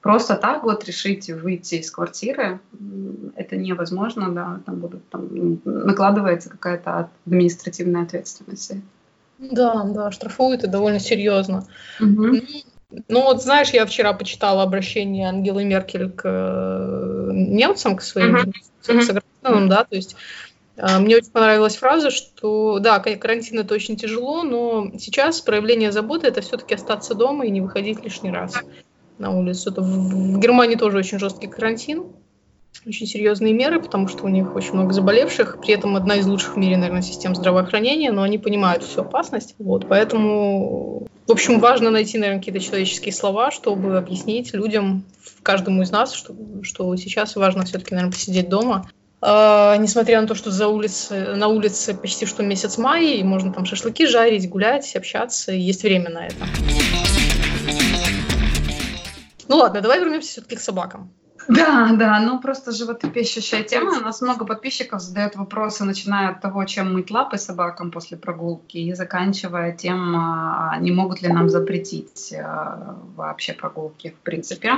Просто 0.00 0.34
так 0.34 0.64
вот 0.64 0.84
решить 0.84 1.30
выйти 1.30 1.76
из 1.76 1.90
квартиры, 1.90 2.58
это 3.36 3.56
невозможно, 3.56 4.32
да, 4.32 4.60
там 4.66 4.80
будут, 4.80 5.08
там 5.10 5.60
накладывается 5.64 6.50
какая-то 6.50 7.08
административная 7.24 8.02
ответственность. 8.02 8.72
Да, 9.38 9.84
да, 9.84 10.10
штрафуют 10.10 10.64
и 10.64 10.68
довольно 10.68 10.98
серьезно. 10.98 11.66
Угу. 12.00 12.36
Ну 13.08 13.22
вот 13.22 13.42
знаешь, 13.42 13.70
я 13.70 13.86
вчера 13.86 14.12
почитала 14.12 14.64
обращение 14.64 15.28
Ангелы 15.28 15.64
Меркель 15.64 16.10
к 16.10 16.22
э, 16.24 17.30
немцам, 17.32 17.96
к 17.96 18.02
своим 18.02 18.36
uh-huh. 18.36 19.00
согражданам, 19.02 19.68
да, 19.68 19.84
то 19.84 19.96
есть 19.96 20.16
мне 20.82 21.16
очень 21.16 21.30
понравилась 21.30 21.76
фраза, 21.76 22.10
что 22.10 22.80
да, 22.80 22.98
карантин 22.98 23.60
это 23.60 23.74
очень 23.74 23.96
тяжело, 23.96 24.42
но 24.42 24.90
сейчас 24.98 25.40
проявление 25.40 25.92
заботы 25.92 26.26
это 26.26 26.40
все-таки 26.40 26.74
остаться 26.74 27.14
дома 27.14 27.46
и 27.46 27.50
не 27.50 27.60
выходить 27.60 28.02
лишний 28.02 28.32
раз 28.32 28.54
на 29.18 29.30
улицу. 29.30 29.70
Это 29.70 29.80
в, 29.80 30.34
в 30.34 30.40
Германии 30.40 30.74
тоже 30.74 30.98
очень 30.98 31.20
жесткий 31.20 31.46
карантин, 31.46 32.06
очень 32.84 33.06
серьезные 33.06 33.52
меры, 33.52 33.80
потому 33.80 34.08
что 34.08 34.24
у 34.24 34.28
них 34.28 34.56
очень 34.56 34.72
много 34.72 34.92
заболевших, 34.92 35.60
при 35.60 35.74
этом 35.74 35.94
одна 35.94 36.16
из 36.16 36.26
лучших 36.26 36.56
в 36.56 36.58
мире, 36.58 36.76
наверное, 36.76 37.02
систем 37.02 37.36
здравоохранения, 37.36 38.10
но 38.10 38.22
они 38.22 38.38
понимают 38.38 38.82
всю 38.82 39.02
опасность, 39.02 39.54
вот, 39.58 39.86
поэтому, 39.88 41.06
в 41.28 41.30
общем, 41.30 41.60
важно 41.60 41.90
найти, 41.90 42.18
наверное, 42.18 42.40
какие-то 42.40 42.60
человеческие 42.60 43.12
слова, 43.12 43.52
чтобы 43.52 43.96
объяснить 43.96 44.52
людям, 44.52 45.04
каждому 45.44 45.82
из 45.82 45.92
нас, 45.92 46.12
что, 46.12 46.34
что 46.62 46.96
сейчас 46.96 47.36
важно 47.36 47.64
все-таки, 47.64 47.94
наверное, 47.94 48.12
посидеть 48.12 48.48
дома, 48.48 48.88
Uh, 49.22 49.78
несмотря 49.78 50.20
на 50.20 50.26
то, 50.26 50.34
что 50.34 50.50
за 50.50 50.66
улице, 50.66 51.36
на 51.36 51.46
улице 51.46 51.94
почти 51.94 52.26
что 52.26 52.42
месяц 52.42 52.76
мая, 52.76 53.14
и 53.14 53.22
можно 53.22 53.52
там 53.52 53.64
шашлыки 53.64 54.08
жарить, 54.08 54.50
гулять, 54.50 54.96
общаться, 54.96 55.52
есть 55.52 55.84
время 55.84 56.10
на 56.10 56.26
это. 56.26 56.44
Ну 59.46 59.58
ладно, 59.58 59.80
давай 59.80 60.00
вернемся 60.00 60.28
все-таки 60.28 60.56
к 60.56 60.60
собакам. 60.60 61.12
Да, 61.48 61.90
да, 61.92 62.20
ну 62.20 62.40
просто 62.40 62.72
животрепещущая 62.72 63.62
тема. 63.62 63.98
У 63.98 64.00
нас 64.00 64.22
много 64.22 64.44
подписчиков 64.44 65.00
задают 65.00 65.36
вопросы, 65.36 65.84
начиная 65.84 66.30
от 66.30 66.40
того, 66.40 66.64
чем 66.64 66.92
мыть 66.92 67.10
лапы 67.10 67.38
собакам 67.38 67.90
после 67.90 68.16
прогулки, 68.16 68.78
и 68.78 68.92
заканчивая 68.94 69.72
тем, 69.72 70.16
а, 70.16 70.76
не 70.80 70.90
могут 70.90 71.22
ли 71.22 71.28
нам 71.28 71.48
запретить 71.48 72.32
а, 72.32 72.96
вообще 73.16 73.52
прогулки, 73.52 74.10
в 74.10 74.22
принципе, 74.22 74.72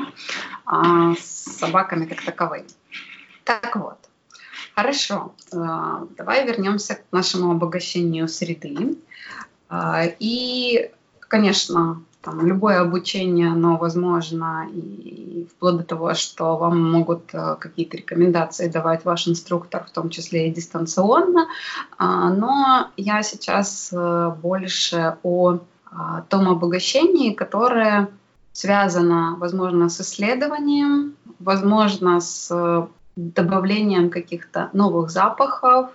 а, 0.67 1.15
с 1.15 1.59
собаками 1.59 2.07
как 2.07 2.23
таковыми. 2.23 2.67
Так 3.45 3.77
вот, 3.77 3.99
хорошо, 4.75 5.35
давай 5.51 6.47
вернемся 6.47 6.97
к 6.97 7.01
нашему 7.13 7.53
обогащению 7.53 8.29
среды. 8.29 8.97
И, 10.19 10.91
конечно, 11.21 12.03
там, 12.25 12.47
любое 12.47 12.81
обучение, 12.81 13.51
оно 13.51 13.77
возможно, 13.77 14.67
и 14.73 15.47
вплоть 15.51 15.77
до 15.77 15.85
того, 15.85 16.15
что 16.15 16.57
вам 16.57 16.91
могут 16.91 17.35
э, 17.35 17.57
какие-то 17.61 17.99
рекомендации 17.99 18.69
давать 18.69 19.05
ваш 19.05 19.29
инструктор, 19.29 19.85
в 19.85 19.91
том 19.91 20.09
числе 20.09 20.49
и 20.49 20.55
дистанционно. 20.55 21.49
А, 21.99 22.31
но 22.31 22.89
я 22.97 23.23
сейчас 23.23 23.93
больше 24.41 25.19
о 25.23 25.59
а, 25.91 26.23
том 26.23 26.49
обогащении, 26.49 27.35
которое 27.35 28.09
связано, 28.53 29.37
возможно, 29.39 29.89
с 29.89 30.01
исследованием, 30.01 31.15
возможно, 31.39 32.21
с 32.21 32.89
добавлением 33.17 34.11
каких-то 34.11 34.71
новых 34.73 35.11
запахов, 35.11 35.91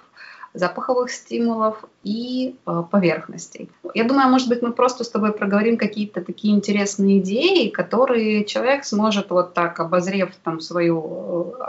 запаховых 0.53 1.11
стимулов 1.11 1.83
и 2.03 2.55
э, 2.65 2.83
поверхностей. 2.91 3.69
Я 3.93 4.03
думаю, 4.03 4.29
может 4.29 4.49
быть, 4.49 4.61
мы 4.61 4.71
просто 4.71 5.03
с 5.03 5.09
тобой 5.09 5.31
проговорим 5.31 5.77
какие-то 5.77 6.21
такие 6.21 6.55
интересные 6.55 7.19
идеи, 7.19 7.69
которые 7.69 8.45
человек 8.45 8.85
сможет 8.85 9.29
вот 9.29 9.53
так, 9.53 9.79
обозрев 9.79 10.35
там 10.43 10.59
свою, 10.59 11.55
э, 11.59 11.63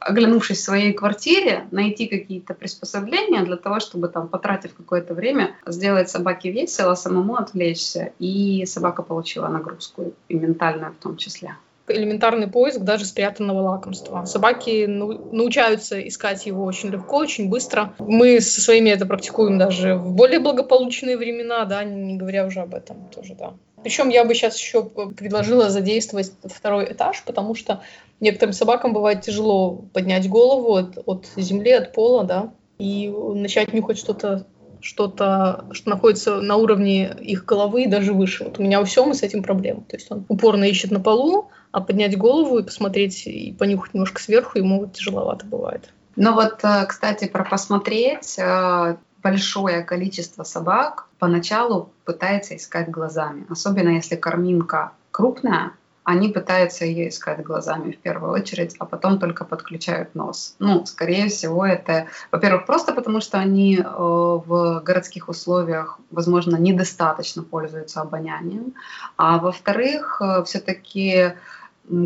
оглянувшись 0.00 0.58
в 0.58 0.64
своей 0.64 0.92
квартире, 0.92 1.66
найти 1.70 2.06
какие-то 2.06 2.54
приспособления 2.54 3.42
для 3.44 3.56
того, 3.56 3.80
чтобы 3.80 4.08
там, 4.08 4.28
потратив 4.28 4.74
какое-то 4.74 5.14
время, 5.14 5.54
сделать 5.66 6.08
собаке 6.08 6.50
весело, 6.50 6.94
самому 6.94 7.36
отвлечься, 7.36 8.12
и 8.18 8.64
собака 8.66 9.02
получила 9.02 9.48
нагрузку, 9.48 10.14
и 10.28 10.34
ментальную 10.34 10.92
в 10.92 10.96
том 10.96 11.16
числе 11.16 11.56
элементарный 11.90 12.48
поиск 12.48 12.80
даже 12.80 13.04
спрятанного 13.04 13.60
лакомства. 13.60 14.24
Собаки 14.24 14.86
научаются 14.86 16.06
искать 16.06 16.46
его 16.46 16.64
очень 16.64 16.90
легко, 16.90 17.16
очень 17.18 17.48
быстро. 17.48 17.94
Мы 17.98 18.40
со 18.40 18.60
своими 18.60 18.90
это 18.90 19.06
практикуем 19.06 19.58
даже 19.58 19.94
в 19.94 20.12
более 20.12 20.40
благополучные 20.40 21.16
времена, 21.16 21.64
да, 21.64 21.84
не 21.84 22.16
говоря 22.16 22.46
уже 22.46 22.60
об 22.60 22.74
этом 22.74 23.08
тоже, 23.14 23.34
да. 23.34 23.54
Причем 23.82 24.08
я 24.08 24.24
бы 24.24 24.34
сейчас 24.34 24.58
еще 24.58 24.82
предложила 24.84 25.70
задействовать 25.70 26.32
второй 26.44 26.92
этаж, 26.92 27.22
потому 27.24 27.54
что 27.54 27.82
некоторым 28.20 28.52
собакам 28.52 28.92
бывает 28.92 29.22
тяжело 29.22 29.84
поднять 29.92 30.28
голову 30.28 30.74
от, 30.74 30.98
от 31.06 31.26
земли, 31.36 31.72
от 31.72 31.92
пола, 31.92 32.24
да, 32.24 32.52
и 32.78 33.08
начать 33.08 33.72
нюхать 33.72 33.98
что-то 33.98 34.46
что-то, 34.80 35.64
что 35.72 35.90
находится 35.90 36.40
на 36.40 36.56
уровне 36.56 37.10
их 37.20 37.44
головы 37.44 37.84
и 37.84 37.88
даже 37.88 38.12
выше. 38.12 38.44
Вот 38.44 38.58
у 38.58 38.62
меня 38.62 38.80
у 38.80 38.86
Семы 38.86 39.14
с 39.14 39.22
этим 39.22 39.42
проблема. 39.42 39.82
То 39.88 39.96
есть 39.96 40.10
он 40.10 40.24
упорно 40.28 40.64
ищет 40.64 40.90
на 40.90 41.00
полу, 41.00 41.50
а 41.72 41.80
поднять 41.80 42.16
голову 42.16 42.58
и 42.58 42.62
посмотреть 42.62 43.26
и 43.26 43.54
понюхать 43.58 43.94
немножко 43.94 44.20
сверху 44.20 44.58
ему 44.58 44.86
тяжеловато 44.86 45.46
бывает. 45.46 45.90
Ну 46.16 46.34
вот, 46.34 46.64
э, 46.64 46.84
кстати, 46.86 47.28
про 47.28 47.44
посмотреть 47.44 48.36
э, 48.38 48.96
большое 49.22 49.82
количество 49.82 50.42
собак 50.42 51.06
поначалу 51.18 51.92
пытается 52.04 52.56
искать 52.56 52.90
глазами, 52.90 53.46
особенно 53.48 53.90
если 53.90 54.16
корминка 54.16 54.92
крупная, 55.12 55.72
они 56.02 56.28
пытаются 56.28 56.86
ее 56.86 57.10
искать 57.10 57.42
глазами 57.42 57.92
в 57.92 57.98
первую 57.98 58.32
очередь, 58.32 58.74
а 58.78 58.86
потом 58.86 59.20
только 59.20 59.44
подключают 59.44 60.14
нос. 60.14 60.56
Ну, 60.58 60.86
скорее 60.86 61.28
всего, 61.28 61.66
это, 61.66 62.06
во-первых, 62.32 62.64
просто 62.66 62.94
потому, 62.94 63.20
что 63.20 63.38
они 63.38 63.76
э, 63.76 63.82
в 63.84 64.80
городских 64.80 65.28
условиях, 65.28 66.00
возможно, 66.10 66.56
недостаточно 66.56 67.44
пользуются 67.44 68.00
обонянием, 68.00 68.74
а 69.16 69.38
во-вторых, 69.38 70.20
все-таки 70.46 71.34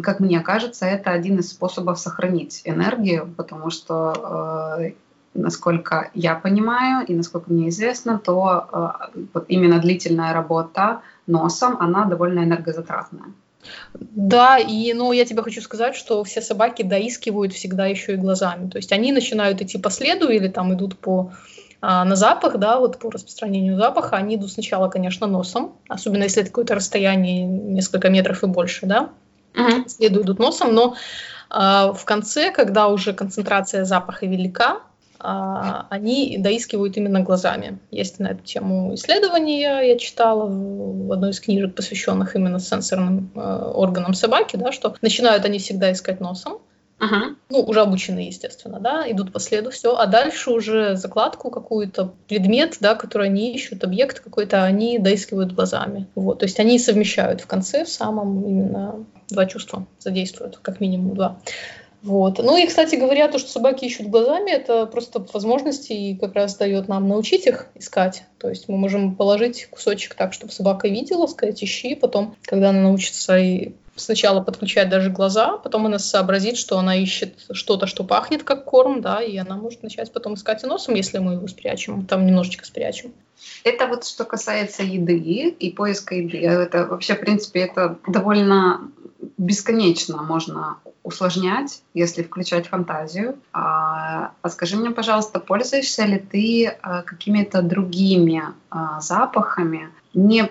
как 0.03 0.21
мне 0.21 0.41
кажется, 0.41 0.87
это 0.87 1.11
один 1.11 1.39
из 1.39 1.51
способов 1.51 1.99
сохранить 1.99 2.63
энергию, 2.65 3.33
потому 3.37 3.71
что 3.71 4.79
э, 4.81 4.93
насколько 5.35 6.11
я 6.15 6.35
понимаю 6.35 7.07
и 7.07 7.15
насколько 7.15 7.53
мне 7.53 7.69
известно, 7.69 8.19
то 8.19 8.69
э, 9.15 9.19
вот 9.35 9.47
именно 9.49 9.79
длительная 9.79 10.33
работа 10.33 11.01
носом, 11.27 11.77
она 11.81 12.05
довольно 12.05 12.41
энергозатратная. 12.41 13.33
Да, 13.93 14.59
и 14.59 14.93
ну, 14.93 15.13
я 15.13 15.25
тебе 15.25 15.43
хочу 15.43 15.61
сказать, 15.61 15.95
что 15.95 16.25
все 16.25 16.41
собаки 16.41 16.83
доискивают 16.83 17.53
всегда 17.53 17.87
еще 17.87 18.15
и 18.15 18.17
глазами. 18.17 18.69
То 18.69 18.79
есть 18.79 18.93
они 18.93 19.13
начинают 19.13 19.63
идти 19.63 19.79
по 19.79 19.91
следу 19.91 20.29
или 20.29 20.49
там 20.49 20.75
идут 20.75 20.99
по 20.99 21.33
а, 21.81 22.05
на 22.05 22.15
запах, 22.15 22.59
да, 22.59 22.79
вот 22.79 22.99
по 22.99 23.11
распространению 23.11 23.77
запаха, 23.77 24.17
они 24.17 24.37
идут 24.37 24.53
сначала, 24.53 24.89
конечно, 24.89 25.27
носом, 25.27 25.75
особенно 25.89 26.23
если 26.23 26.43
это 26.43 26.51
какое-то 26.51 26.77
расстояние 26.77 27.45
несколько 27.45 28.09
метров 28.09 28.45
и 28.45 28.47
больше, 28.47 28.87
да, 28.87 29.11
uh-huh. 29.55 29.89
следу 29.89 30.23
идут 30.23 30.39
носом, 30.39 30.75
но 30.75 30.97
а, 31.51 31.93
в 31.93 32.05
конце, 32.05 32.51
когда 32.51 32.89
уже 32.89 33.13
концентрация 33.13 33.85
запаха 33.85 34.27
велика, 34.27 34.81
а, 35.19 35.87
они 35.91 36.37
доискивают 36.39 36.97
именно 36.97 37.21
глазами. 37.21 37.79
Есть 37.91 38.19
на 38.19 38.29
эту 38.29 38.43
тему 38.43 38.95
исследования, 38.95 39.81
я 39.83 39.99
читала 39.99 40.47
в 40.47 41.13
одной 41.13 41.31
из 41.31 41.41
книжек, 41.41 41.75
посвященных 41.75 42.35
именно 42.35 42.59
сенсорным 42.59 43.31
э, 43.35 43.71
органам 43.75 44.15
собаки, 44.15 44.57
да, 44.57 44.73
что 44.73 44.97
начинают 45.01 45.45
они 45.45 45.59
всегда 45.59 45.93
искать 45.93 46.21
носом, 46.21 46.59
Ну, 47.49 47.61
уже 47.61 47.81
обученные, 47.81 48.29
естественно, 48.29 48.79
да, 48.79 49.11
идут 49.11 49.33
по 49.33 49.41
следу, 49.41 49.71
все. 49.71 49.97
А 49.97 50.07
дальше 50.07 50.51
уже 50.51 50.97
закладку 50.97 51.51
какую-то, 51.51 52.15
предмет, 52.29 52.77
да, 52.81 52.95
который 52.95 53.27
они 53.27 53.53
ищут, 53.53 53.83
объект 53.83 54.21
какой-то, 54.21 54.63
они 54.63 54.99
доискивают 54.99 55.53
глазами. 55.53 56.07
Вот, 56.15 56.39
то 56.39 56.45
есть 56.45 56.61
они 56.61 56.79
совмещают 56.79 57.41
в 57.41 57.47
конце 57.47 57.85
в 57.85 57.89
самом 57.89 58.47
именно 58.47 59.05
два 59.29 59.47
чувства 59.47 59.87
задействуют, 59.99 60.59
как 60.63 60.81
минимум 60.81 61.15
два. 61.15 61.39
Вот. 62.03 62.39
Ну 62.39 62.57
и, 62.57 62.67
кстати 62.67 62.97
говоря, 62.97 63.29
то, 63.29 63.39
что 63.39 63.49
собаки 63.49 63.85
ищут 63.85 64.09
глазами, 64.09 64.51
это 64.51 64.87
просто 64.87 65.25
возможности 65.33 65.93
и 65.93 66.17
как 66.17 66.35
раз 66.35 66.57
дает 66.57 66.89
нам 66.89 67.09
научить 67.09 67.47
их 67.47 67.69
искать. 67.77 68.25
То 68.39 68.49
есть 68.49 68.69
мы 68.69 68.77
можем 68.77 69.15
положить 69.15 69.67
кусочек 69.71 70.15
так, 70.15 70.33
чтобы 70.33 70.53
собака 70.53 70.89
видела, 70.89 71.29
сказать 71.29 71.63
ищи, 71.63 71.95
потом, 71.95 72.35
когда 72.43 72.71
она 72.71 72.81
научится 72.83 73.39
и 73.39 73.73
сначала 73.97 74.41
подключать 74.41 74.89
даже 74.89 75.11
глаза, 75.11 75.59
потом 75.59 75.87
она 75.87 75.99
сообразит, 75.99 76.57
что 76.57 76.79
она 76.79 76.97
ищет 76.97 77.47
что-то, 77.53 77.87
что 77.87 78.05
пахнет 78.05 78.43
как 78.43 78.65
корм, 78.65 79.01
да, 79.01 79.21
и 79.21 79.37
она 79.37 79.57
может 79.57 79.83
начать 79.83 80.13
потом 80.13 80.35
искать 80.35 80.65
и 80.65 80.67
носом, 80.67 80.95
если 80.95 81.19
мы 81.19 81.35
его 81.35 81.47
спрячем, 81.49 82.07
там 82.07 82.27
немножечко 82.27 82.65
спрячем. 82.65 83.13
Это 83.65 83.87
вот 83.87 84.05
что 84.05 84.25
касается 84.25 84.83
еды 84.83 85.49
и 85.49 85.71
поиска 85.73 86.15
еды. 86.15 86.39
Это 86.39 86.87
вообще, 86.87 87.15
в 87.15 87.21
принципе, 87.21 87.61
это 87.61 87.99
довольно 88.07 88.91
бесконечно 89.39 90.23
можно 90.23 90.79
усложнять, 91.03 91.83
если 91.95 92.23
включать 92.23 92.69
фантазию. 92.69 93.39
А, 93.53 94.33
а 94.41 94.49
скажи 94.49 94.77
мне, 94.77 94.91
пожалуйста, 94.91 95.41
пользуешься 95.41 96.05
ли 96.05 96.19
ты 96.19 96.77
а, 96.83 97.03
какими-то 97.03 97.63
другими 97.63 98.43
а, 98.71 99.01
запахами, 99.01 99.91
не 100.15 100.51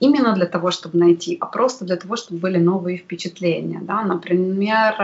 именно 0.00 0.34
для 0.34 0.46
того, 0.46 0.70
чтобы 0.70 0.98
найти, 0.98 1.36
а 1.40 1.46
просто 1.46 1.84
для 1.84 1.96
того, 1.96 2.16
чтобы 2.16 2.40
были 2.40 2.58
новые 2.58 2.98
впечатления. 2.98 3.80
Да? 3.82 4.02
Например, 4.02 4.94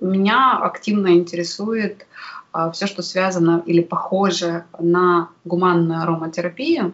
меня 0.00 0.58
активно 0.58 1.14
интересует 1.14 2.06
а, 2.52 2.70
все, 2.70 2.86
что 2.86 3.02
связано 3.02 3.62
или 3.66 3.82
похоже 3.82 4.64
на 4.78 5.28
гуманную 5.44 6.02
ароматерапию, 6.02 6.92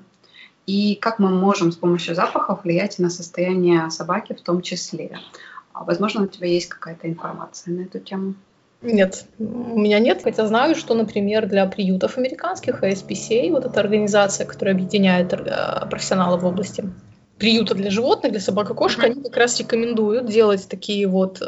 и 0.66 0.94
как 0.94 1.18
мы 1.18 1.28
можем 1.28 1.72
с 1.72 1.76
помощью 1.76 2.14
запахов 2.14 2.64
влиять 2.64 2.98
на 2.98 3.10
состояние 3.10 3.90
собаки 3.90 4.34
в 4.34 4.40
том 4.40 4.62
числе. 4.62 5.18
А, 5.72 5.84
возможно, 5.84 6.22
у 6.22 6.26
тебя 6.26 6.46
есть 6.46 6.68
какая-то 6.68 7.08
информация 7.08 7.74
на 7.74 7.82
эту 7.82 7.98
тему? 7.98 8.34
Нет, 8.82 9.26
у 9.38 9.78
меня 9.78 9.98
нет, 9.98 10.22
хотя 10.24 10.46
знаю, 10.46 10.74
что, 10.74 10.94
например, 10.94 11.46
для 11.46 11.66
приютов 11.66 12.16
американских 12.16 12.82
ASPCA, 12.82 13.50
вот 13.50 13.66
эта 13.66 13.78
организация, 13.80 14.46
которая 14.46 14.74
объединяет 14.74 15.34
э, 15.34 15.86
профессионалов 15.90 16.42
в 16.42 16.46
области 16.46 16.84
приюта 17.38 17.74
для 17.74 17.90
животных, 17.90 18.32
для 18.32 18.40
собак 18.40 18.70
и 18.70 18.74
кошек, 18.74 19.04
они 19.04 19.22
как 19.22 19.36
раз 19.36 19.58
рекомендуют 19.58 20.26
делать 20.26 20.66
такие 20.68 21.06
вот 21.06 21.42
э, 21.42 21.46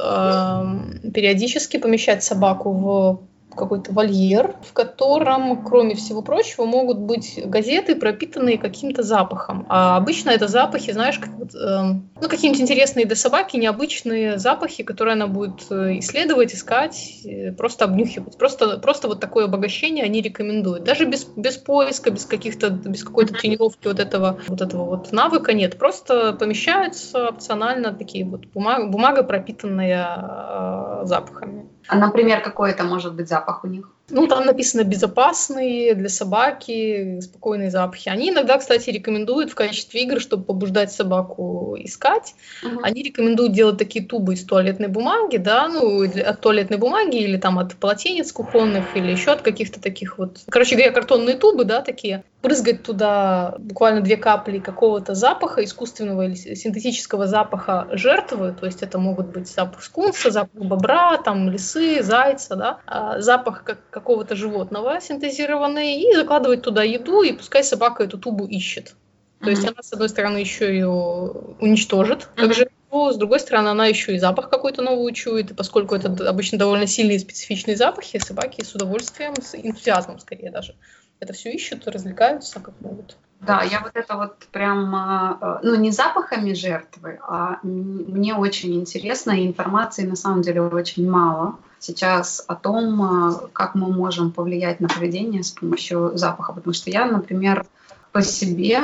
периодически 1.14 1.78
помещать 1.78 2.22
собаку 2.22 2.72
в 2.72 3.22
какой-то 3.54 3.92
вольер, 3.92 4.56
в 4.62 4.73
котором, 4.73 5.64
кроме 5.64 5.94
всего 5.94 6.23
прочего, 6.23 6.64
могут 6.64 6.99
быть 6.99 7.40
газеты, 7.44 7.97
пропитанные 7.97 8.59
каким-то 8.59 9.02
запахом. 9.02 9.66
А 9.68 9.97
обычно 9.97 10.30
это 10.30 10.49
запахи, 10.49 10.92
знаешь, 10.92 11.18
как, 11.18 11.30
э, 11.30 11.82
ну, 12.21 12.28
какие-нибудь 12.28 12.62
интересные 12.62 13.06
для 13.06 13.16
собаки, 13.16 13.56
необычные 13.56 14.38
запахи, 14.38 14.82
которые 14.82 15.14
она 15.14 15.26
будет 15.26 15.66
э, 15.71 15.99
исследовать, 15.99 16.54
искать, 16.54 17.21
э, 17.25 17.52
просто 17.52 17.85
обнюхивать. 17.85 18.37
Просто, 18.38 18.78
просто 18.78 19.09
вот 19.09 19.21
такое 19.21 19.44
обогащение 19.44 20.04
они 20.04 20.21
рекомендуют. 20.21 20.85
Даже 20.85 21.04
без, 21.04 21.25
без 21.25 21.56
поиска, 21.56 22.11
без 22.11 22.25
каких-то, 22.25 22.71
без 22.71 23.04
какой-то 23.04 23.35
тренировки 23.35 23.88
вот 23.88 24.00
этого, 24.00 24.38
вот 24.49 24.61
этого 24.61 24.85
вот 24.85 25.12
навыка 25.12 25.52
нет. 25.52 25.78
Просто 25.78 26.32
помещаются 26.32 27.28
опционально 27.28 27.92
такие 27.92 28.25
вот 28.25 28.47
бумага, 28.47 28.87
бумага 28.87 29.23
пропитанная 29.23 31.00
э, 31.02 31.06
запахами. 31.06 31.68
А, 31.88 31.96
например, 31.96 32.42
какой 32.42 32.70
это 32.70 32.84
может 32.84 33.14
быть 33.14 33.28
запах 33.28 33.64
у 33.64 33.66
них? 33.66 33.90
Ну, 34.12 34.26
там 34.26 34.45
написано 34.45 34.85
безопасные 34.85 35.95
для 35.95 36.09
собаки, 36.11 37.21
спокойные 37.21 37.71
запахи. 37.71 38.11
Они 38.11 38.28
иногда, 38.28 38.59
кстати, 38.59 38.90
рекомендуют 38.90 39.50
в 39.50 39.54
качестве 39.54 40.02
игр, 40.02 40.21
чтобы 40.21 40.45
побуждать 40.45 40.92
собаку 40.92 41.76
искать. 41.78 42.35
Угу. 42.62 42.81
Они 42.83 43.02
рекомендуют 43.02 43.52
делать 43.52 43.78
такие 43.78 44.04
тубы 44.04 44.35
из 44.35 44.45
туалетной 44.45 44.88
бумаги, 44.88 45.38
да, 45.38 45.69
ну, 45.69 46.04
от 46.04 46.40
туалетной 46.40 46.76
бумаги 46.76 47.16
или 47.16 47.38
там 47.38 47.59
от 47.59 47.75
полотенец 47.76 48.33
кухонных 48.33 48.95
или 48.97 49.11
еще 49.11 49.33
от 49.33 49.40
каких-то 49.40 49.81
таких 49.81 50.19
вот, 50.19 50.40
короче 50.50 50.76
говоря, 50.76 50.92
картонные 50.92 51.37
тубы, 51.37 51.64
да, 51.64 51.81
такие. 51.81 52.23
Брызгать 52.42 52.83
туда 52.83 53.54
буквально 53.59 54.00
две 54.00 54.16
капли 54.16 54.59
какого-то 54.59 55.14
запаха, 55.14 55.64
искусственного 55.64 56.26
или 56.26 56.35
синтетического 56.35 57.26
запаха 57.26 57.88
жертвы, 57.92 58.54
то 58.59 58.66
есть 58.66 58.83
это 58.83 58.99
могут 58.99 59.28
быть 59.28 59.49
запах 59.49 59.83
скунса, 59.83 60.31
запах 60.31 60.62
бобра, 60.62 61.19
там 61.19 61.49
лисы, 61.49 62.02
зайца, 62.02 62.57
да, 62.57 62.78
а 62.87 63.21
запах 63.21 63.62
как 63.64 63.78
какого-то 64.02 64.35
животного 64.35 65.00
синтезированный 65.00 66.02
и 66.02 66.14
закладывать 66.14 66.62
туда 66.62 66.82
еду, 66.82 67.23
и 67.23 67.32
пускай 67.32 67.62
собака 67.62 68.02
эту 68.02 68.19
тубу 68.19 68.47
ищет. 68.47 68.97
То 69.41 69.47
mm-hmm. 69.47 69.50
есть 69.50 69.65
она, 69.65 69.82
с 69.82 69.93
одной 69.93 70.08
стороны, 70.08 70.38
еще 70.38 70.67
ее 70.67 70.88
уничтожит, 70.88 72.28
как 72.36 72.52
жертву, 72.52 73.12
с 73.12 73.17
другой 73.17 73.41
стороны, 73.41 73.69
она 73.69 73.86
еще 73.86 74.15
и 74.15 74.19
запах 74.19 74.50
какой-то 74.50 74.82
новый 74.82 75.08
учует, 75.08 75.50
и 75.52 75.54
поскольку 75.54 75.95
это 75.95 76.28
обычно 76.28 76.58
довольно 76.58 76.86
сильные 76.86 77.19
специфичные 77.21 77.76
запахи, 77.76 78.19
собаки 78.19 78.65
с 78.65 78.75
удовольствием, 78.75 79.34
с 79.41 79.54
энтузиазмом 79.54 80.19
скорее 80.19 80.50
даже, 80.50 80.75
это 81.21 81.32
все 81.32 81.52
ищут, 81.52 81.86
развлекаются 81.86 82.60
как 82.60 82.75
могут. 82.80 83.17
Да, 83.41 83.62
я 83.62 83.80
вот 83.80 83.93
это 83.95 84.17
вот 84.17 84.36
прям, 84.52 84.95
а, 84.95 85.60
ну 85.62 85.75
не 85.76 85.91
запахами 85.91 86.52
жертвы, 86.52 87.19
а 87.26 87.58
мне 87.62 88.34
очень 88.34 88.75
интересно, 88.75 89.32
и 89.32 89.47
информации 89.47 90.04
на 90.06 90.17
самом 90.17 90.43
деле 90.43 90.62
очень 90.62 91.08
мало 91.08 91.58
сейчас 91.82 92.45
о 92.47 92.54
том, 92.54 93.02
а, 93.02 93.40
как 93.52 93.75
мы 93.75 93.92
можем 93.92 94.30
повлиять 94.30 94.80
на 94.80 94.88
поведение 94.88 95.42
с 95.42 95.50
помощью 95.50 96.12
запаха. 96.14 96.52
Потому 96.52 96.73
что 96.73 96.90
я, 96.90 97.06
например, 97.06 97.66
по 98.12 98.23
себе 98.23 98.82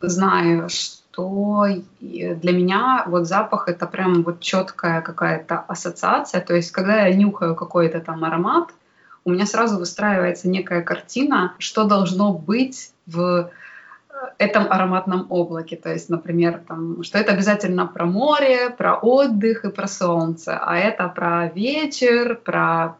знаю, 0.00 0.68
что 0.68 1.66
для 2.00 2.52
меня 2.52 3.04
вот 3.06 3.26
запах 3.26 3.68
это 3.68 3.86
прям 3.86 4.22
вот 4.22 4.40
четкая 4.40 5.02
какая-то 5.02 5.58
ассоциация. 5.58 6.40
То 6.40 6.54
есть, 6.54 6.70
когда 6.70 7.06
я 7.06 7.14
нюхаю 7.14 7.54
какой-то 7.54 8.00
там 8.00 8.24
аромат, 8.24 8.70
у 9.24 9.30
меня 9.30 9.44
сразу 9.44 9.78
выстраивается 9.78 10.48
некая 10.48 10.82
картина, 10.82 11.54
что 11.58 11.84
должно 11.84 12.32
быть 12.32 12.92
в 13.06 13.50
этом 14.38 14.66
ароматном 14.70 15.26
облаке. 15.30 15.76
То 15.76 15.90
есть, 15.90 16.08
например, 16.08 16.60
там, 16.66 17.02
что 17.02 17.18
это 17.18 17.32
обязательно 17.32 17.86
про 17.86 18.06
море, 18.06 18.70
про 18.70 18.96
отдых 18.96 19.64
и 19.64 19.70
про 19.70 19.86
солнце, 19.86 20.58
а 20.58 20.76
это 20.76 21.08
про 21.08 21.48
вечер, 21.48 22.36
про 22.36 22.96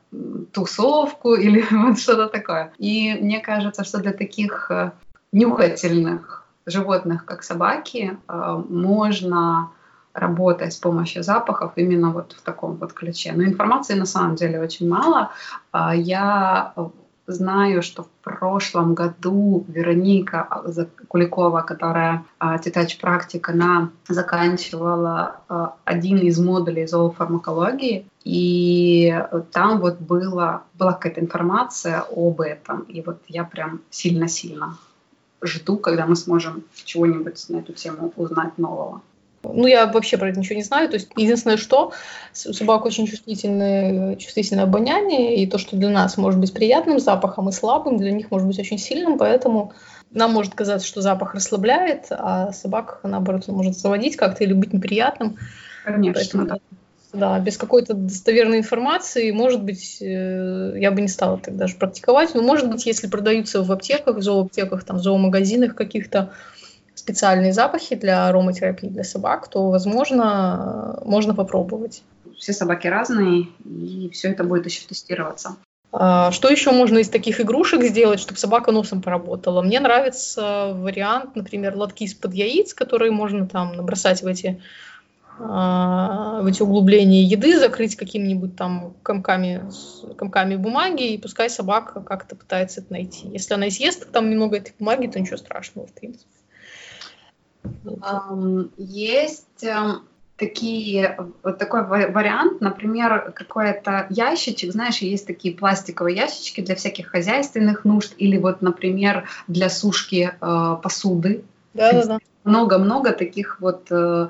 тусовку 0.53 1.35
или 1.45 1.65
вот 1.71 1.99
что-то 1.99 2.29
такое. 2.29 2.73
И 2.79 3.15
мне 3.21 3.41
кажется, 3.41 3.85
что 3.85 3.99
для 3.99 4.13
таких 4.13 4.71
э, 4.71 4.93
нюхательных 5.33 6.45
животных, 6.67 7.25
как 7.25 7.43
собаки, 7.43 8.19
э, 8.29 8.63
можно 8.69 9.71
работать 10.13 10.73
с 10.73 10.77
помощью 10.77 11.23
запахов 11.23 11.73
именно 11.77 12.11
вот 12.11 12.33
в 12.33 12.43
таком 12.43 12.77
вот 12.77 12.93
ключе. 12.93 13.33
Но 13.35 13.45
информации 13.45 13.95
на 13.95 14.07
самом 14.07 14.35
деле 14.35 14.61
очень 14.61 14.89
мало. 14.89 15.31
А 15.71 15.95
я 15.95 16.73
Знаю, 17.31 17.83
что 17.83 18.05
в 18.05 18.09
прошлом 18.23 18.95
году 18.95 19.63
Вероника 19.69 20.65
Куликова, 21.09 21.61
которая 21.61 22.25
а, 22.39 22.57
тетач-практик, 22.57 23.47
она 23.51 23.91
заканчивала 24.09 25.37
а, 25.47 25.75
один 25.85 26.17
из 26.21 26.39
модулей 26.39 26.87
зоофармакологии, 26.87 28.07
и 28.25 29.15
там 29.53 29.81
вот 29.81 30.01
была, 30.01 30.63
была 30.73 30.95
какая-то 30.95 31.21
информация 31.21 32.01
об 32.01 32.41
этом. 32.41 32.81
И 32.85 33.03
вот 33.03 33.19
я 33.29 33.45
прям 33.45 33.83
сильно-сильно 33.91 34.79
жду, 35.43 35.77
когда 35.77 36.07
мы 36.07 36.17
сможем 36.17 36.65
чего-нибудь 36.87 37.45
на 37.51 37.59
эту 37.59 37.75
тему 37.75 38.11
узнать 38.17 38.57
нового. 38.57 39.03
Ну, 39.43 39.67
я 39.67 39.87
вообще 39.87 40.19
про 40.19 40.31
это 40.31 40.39
ничего 40.39 40.57
не 40.57 40.65
знаю. 40.65 40.89
То 40.89 40.95
есть, 40.95 41.11
единственное, 41.17 41.57
что 41.57 41.93
у 42.47 42.53
собак 42.53 42.85
очень 42.85 43.07
чувствительное, 43.07 44.17
чувствительное 44.17 44.65
обоняние, 44.65 45.43
и 45.43 45.47
то, 45.47 45.59
что 45.59 45.77
для 45.77 45.91
нас 45.91 46.17
может 46.17 46.41
быть 46.41 46.53
приятным 46.53 46.99
запахом 46.99 47.49
и 47.49 47.53
слабым, 47.53 47.99
для 47.99 48.11
них 48.11 48.31
может 48.31 48.49
быть 48.49 48.59
очень 48.59 48.79
сильным, 48.79 49.19
поэтому 49.19 49.73
нам 50.11 50.33
может 50.33 50.55
казаться, 50.55 50.87
что 50.87 51.03
запах 51.03 51.35
расслабляет, 51.35 52.07
а 52.11 52.53
собак, 52.53 53.01
наоборот, 53.03 53.45
он 53.47 53.57
может 53.57 53.79
заводить 53.79 54.17
как-то 54.17 54.45
или 54.45 54.53
быть 54.53 54.73
неприятным. 54.73 55.37
Конечно, 55.85 56.15
поэтому, 56.15 56.47
да. 56.47 56.57
Да, 57.11 57.39
без 57.39 57.57
какой-то 57.57 57.95
достоверной 57.95 58.59
информации, 58.59 59.31
может 59.31 59.63
быть, 59.63 59.97
э, 60.03 60.75
я 60.77 60.91
бы 60.91 61.01
не 61.01 61.09
стала 61.09 61.39
так 61.39 61.57
даже 61.57 61.77
практиковать, 61.77 62.35
но, 62.35 62.43
может 62.43 62.71
быть, 62.71 62.85
если 62.85 63.07
продаются 63.07 63.63
в 63.63 63.73
аптеках, 63.73 64.17
в 64.19 64.23
зооаптеках, 64.23 64.85
там, 64.85 64.99
в 64.99 65.03
зоомагазинах 65.03 65.75
каких-то, 65.75 66.33
специальные 67.09 67.55
запахи 67.55 67.97
для 67.97 68.29
ароматерапии 68.29 68.89
для 68.89 69.03
собак, 69.03 69.49
то, 69.49 69.71
возможно, 69.71 70.99
можно 71.07 71.35
попробовать. 71.35 72.03
Все 72.37 72.53
собаки 72.53 72.87
разные, 72.87 73.47
и 73.65 74.11
все 74.13 74.29
это 74.29 74.45
будет 74.45 74.67
еще 74.67 74.87
тестироваться. 74.87 75.57
А, 75.91 76.31
что 76.33 76.51
еще 76.51 76.71
можно 76.71 76.99
из 76.99 77.09
таких 77.09 77.41
игрушек 77.41 77.83
сделать, 77.83 78.21
чтобы 78.21 78.39
собака 78.39 78.73
носом 78.73 79.01
поработала? 79.01 79.63
Мне 79.63 79.81
нравится 79.81 80.73
вариант, 80.75 81.35
например, 81.35 81.77
лотки 81.77 82.05
из-под 82.05 82.35
яиц, 82.35 82.75
которые 82.75 83.11
можно 83.11 83.47
там 83.47 83.73
набросать 83.73 84.23
в 84.23 84.27
эти, 84.27 84.61
а, 85.41 86.43
в 86.43 86.47
эти 86.47 86.61
углубления 86.61 87.23
еды, 87.23 87.59
закрыть 87.59 87.97
какими-нибудь 87.97 88.55
там 88.55 88.93
комками, 89.03 89.63
комками 90.19 90.57
бумаги, 90.57 91.15
и 91.15 91.19
пускай 91.19 91.49
собака 91.49 92.03
как-то 92.03 92.37
пытается 92.37 92.83
это 92.83 92.93
найти. 92.93 93.29
Если 93.29 93.55
она 93.55 93.71
съест 93.71 94.13
там 94.13 94.29
немного 94.29 94.59
этой 94.59 94.75
бумаги, 94.79 95.07
то 95.07 95.19
ничего 95.19 95.39
страшного, 95.39 95.87
в 95.87 95.95
принципе. 95.95 96.29
Есть 98.77 99.67
такие, 100.39 101.19
вот 101.43 101.59
такой 101.59 101.85
вариант, 101.85 102.61
например, 102.61 103.33
какой-то 103.35 104.07
ящичек, 104.09 104.73
знаешь, 104.73 104.99
есть 104.99 105.27
такие 105.27 105.55
пластиковые 105.55 106.17
ящички 106.17 106.61
для 106.61 106.77
всяких 106.77 107.09
хозяйственных 107.09 107.85
нужд 107.85 108.15
или 108.19 108.39
вот, 108.39 108.63
например, 108.63 109.29
для 109.49 109.69
сушки 109.69 110.31
э, 110.41 110.77
посуды. 110.83 111.45
Да-да-да. 111.75 112.19
Много-много 112.45 113.13
таких 113.13 113.61
вот 113.61 113.89
э, 113.91 114.29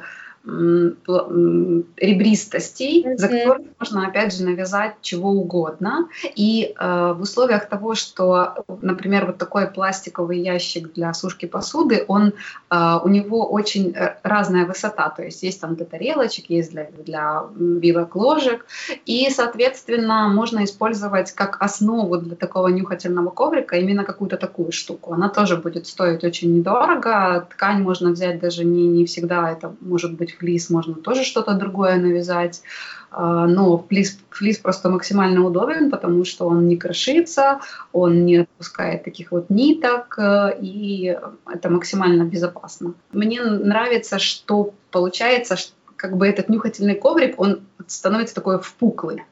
ребристостей, 1.96 3.04
mm-hmm. 3.04 3.16
за 3.16 3.28
которые 3.28 3.66
можно, 3.78 4.06
опять 4.06 4.34
же, 4.34 4.44
навязать 4.44 4.94
чего 5.02 5.30
угодно. 5.30 6.08
И 6.34 6.74
э, 6.78 7.12
в 7.12 7.20
условиях 7.20 7.68
того, 7.68 7.94
что, 7.94 8.64
например, 8.80 9.26
вот 9.26 9.36
такой 9.36 9.66
пластиковый 9.66 10.40
ящик 10.40 10.94
для 10.94 11.12
сушки 11.12 11.44
посуды, 11.46 12.04
он, 12.08 12.32
э, 12.70 12.98
у 13.02 13.08
него 13.08 13.46
очень 13.50 13.92
э, 13.94 14.16
разная 14.22 14.64
высота, 14.64 15.10
то 15.10 15.22
есть 15.22 15.42
есть 15.42 15.60
там 15.60 15.74
для 15.74 15.84
тарелочек, 15.84 16.48
есть 16.48 16.70
для, 16.70 16.88
для 17.04 17.44
вилок, 17.54 18.16
ложек, 18.16 18.64
и, 19.04 19.28
соответственно, 19.30 20.28
можно 20.28 20.64
использовать 20.64 21.32
как 21.32 21.60
основу 21.60 22.16
для 22.16 22.36
такого 22.36 22.68
нюхательного 22.68 23.28
коврика 23.30 23.76
именно 23.76 24.04
какую-то 24.04 24.38
такую 24.38 24.72
штуку. 24.72 25.12
Она 25.12 25.28
тоже 25.28 25.56
будет 25.56 25.86
стоить 25.86 26.24
очень 26.24 26.56
недорого, 26.56 27.46
ткань 27.50 27.82
можно 27.82 28.10
взять 28.10 28.40
даже 28.40 28.64
не, 28.64 28.88
не 28.88 29.04
всегда, 29.04 29.50
это 29.50 29.74
может 29.80 30.14
быть 30.14 30.37
флис 30.38 30.70
можно 30.70 30.94
тоже 30.94 31.24
что-то 31.24 31.54
другое 31.54 31.96
навязать, 31.96 32.62
а, 33.10 33.46
но 33.46 33.78
флис, 33.78 34.18
флис 34.30 34.58
просто 34.58 34.90
максимально 34.90 35.44
удобен, 35.44 35.90
потому 35.90 36.24
что 36.24 36.46
он 36.46 36.68
не 36.68 36.76
крошится, 36.76 37.60
он 37.92 38.24
не 38.24 38.38
отпускает 38.38 39.04
таких 39.04 39.32
вот 39.32 39.50
ниток, 39.50 40.18
э, 40.18 40.58
и 40.60 41.18
это 41.50 41.70
максимально 41.70 42.24
безопасно. 42.24 42.94
Мне 43.12 43.42
нравится, 43.42 44.18
что 44.18 44.74
получается, 44.90 45.56
что 45.56 45.72
как 45.96 46.16
бы 46.16 46.26
этот 46.26 46.48
нюхательный 46.48 46.94
коврик, 46.94 47.40
он 47.40 47.60
становится 47.86 48.34
такой 48.34 48.60
впуклый 48.60 49.24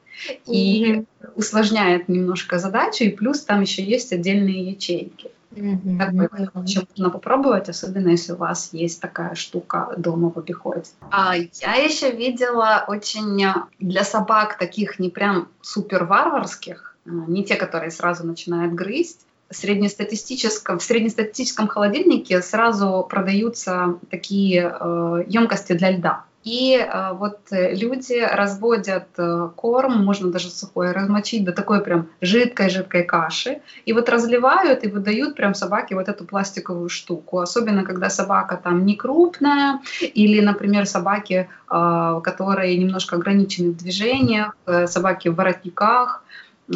и 0.47 0.85
mm-hmm. 0.85 1.07
усложняет 1.37 2.09
немножко 2.09 2.59
задачу, 2.59 3.05
и 3.05 3.11
плюс 3.11 3.43
там 3.43 3.61
еще 3.61 3.83
есть 3.83 4.13
отдельные 4.13 4.71
ячейки. 4.71 5.31
Mm-hmm. 5.57 5.99
Mm-hmm. 5.99 6.87
можно 6.89 7.11
попробовать, 7.11 7.69
особенно 7.69 8.11
если 8.11 8.33
у 8.33 8.37
вас 8.37 8.71
есть 8.73 9.01
такая 9.01 9.35
штука 9.35 9.95
дома 9.97 10.31
в 10.31 10.39
обиходе. 10.39 10.83
А 11.11 11.35
я 11.37 11.75
еще 11.75 12.11
видела 12.11 12.85
очень 12.87 13.45
для 13.79 14.05
собак 14.05 14.59
таких 14.59 14.99
не 14.99 15.11
прям 15.11 15.49
супер 15.63 16.05
варварских, 16.05 16.97
а, 17.07 17.11
не 17.11 17.45
те, 17.45 17.57
которые 17.57 17.91
сразу 17.91 18.27
начинают 18.27 18.75
грызть, 18.75 19.27
среднестатистическом, 19.51 20.79
в 20.79 20.83
среднестатистическом 20.83 21.69
холодильнике 21.69 22.43
сразу 22.43 23.07
продаются 23.09 23.99
такие 24.11 24.77
э, 24.79 25.25
емкости 25.29 25.73
для 25.73 25.93
льда. 25.93 26.25
И 26.47 26.77
э, 26.77 27.13
вот 27.15 27.41
э, 27.51 27.75
люди 27.75 28.21
разводят 28.21 29.09
э, 29.19 29.49
корм, 29.57 30.05
можно 30.05 30.31
даже 30.31 30.49
сухой 30.49 30.93
размочить 30.93 31.45
до 31.45 31.51
такой 31.51 31.81
прям 31.81 32.07
жидкой-жидкой 32.21 33.03
каши, 33.03 33.63
и 33.85 33.93
вот 33.93 34.09
разливают 34.09 34.85
и 34.85 34.89
выдают 34.89 35.35
прям 35.35 35.55
собаке 35.55 35.97
вот 35.97 36.09
эту 36.09 36.25
пластиковую 36.25 36.89
штуку. 36.89 37.41
Особенно, 37.41 37.83
когда 37.83 38.11
собака 38.11 38.61
там 38.63 38.87
не 38.87 38.95
крупная, 38.95 39.81
или, 40.01 40.41
например, 40.41 40.87
собаки, 40.87 41.49
э, 41.69 42.21
которые 42.23 42.77
немножко 42.77 43.17
ограничены 43.17 43.73
в 43.73 43.77
движениях, 43.77 44.57
э, 44.67 44.87
собаки 44.87 45.27
в 45.27 45.35
воротниках, 45.35 46.23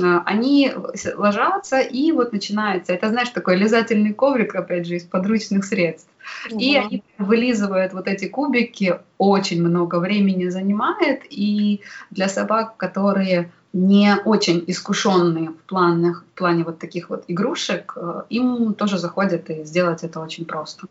а, 0.03 0.23
они 0.25 0.73
ложатся, 1.17 1.81
и 1.81 2.13
вот 2.13 2.33
начинается, 2.33 2.93
это, 2.93 3.09
знаешь, 3.09 3.31
такой 3.31 3.57
лизательный 3.57 4.15
коврик, 4.15 4.55
опять 4.55 4.87
же, 4.87 4.97
из 4.97 5.05
подручных 5.05 5.65
средств. 5.65 6.10
Угу. 6.51 6.61
И 6.61 6.77
они 6.77 7.03
вылизывают 7.19 7.93
вот 7.93 8.09
эти 8.09 8.27
кубики, 8.27 9.01
очень 9.19 9.62
много 9.62 9.97
времени 10.01 10.49
занимает, 10.49 11.23
и 11.31 11.81
для 12.11 12.29
собак, 12.29 12.77
которые 12.77 13.51
не 13.73 14.16
очень 14.25 14.64
искушенные 14.66 15.51
в, 15.51 15.62
планах, 15.69 16.25
в 16.35 16.38
плане 16.38 16.64
вот 16.64 16.79
таких 16.79 17.11
вот 17.11 17.25
игрушек, 17.29 17.93
э, 17.97 18.23
им 18.29 18.75
тоже 18.75 18.99
заходит 18.99 19.49
и 19.51 19.64
сделать 19.64 20.03
это 20.03 20.21
очень 20.21 20.45
просто. 20.45 20.87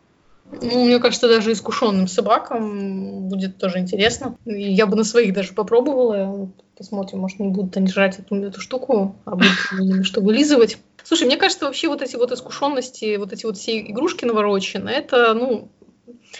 Ну, 0.51 0.85
мне 0.85 0.99
кажется, 0.99 1.27
даже 1.27 1.51
искушенным 1.51 2.07
собакам 2.07 3.27
будет 3.29 3.57
тоже 3.57 3.79
интересно. 3.79 4.35
Я 4.45 4.87
бы 4.87 4.95
на 4.95 5.03
своих 5.03 5.33
даже 5.33 5.53
попробовала. 5.53 6.51
Посмотрим, 6.77 7.19
может, 7.19 7.39
не 7.39 7.49
будут 7.49 7.75
они 7.77 7.87
жрать 7.87 8.19
эту, 8.19 8.35
эту 8.35 8.61
штуку, 8.61 9.15
а 9.25 9.35
будут 9.35 10.05
что 10.05 10.21
вылизывать. 10.21 10.77
Слушай, 11.03 11.27
мне 11.27 11.37
кажется, 11.37 11.65
вообще 11.65 11.87
вот 11.87 12.01
эти 12.01 12.15
вот 12.15 12.31
искушенности, 12.31 13.17
вот 13.17 13.33
эти 13.33 13.45
вот 13.45 13.57
все 13.57 13.79
игрушки 13.79 14.25
навороченные, 14.25 14.95
это, 14.95 15.33
ну, 15.33 15.69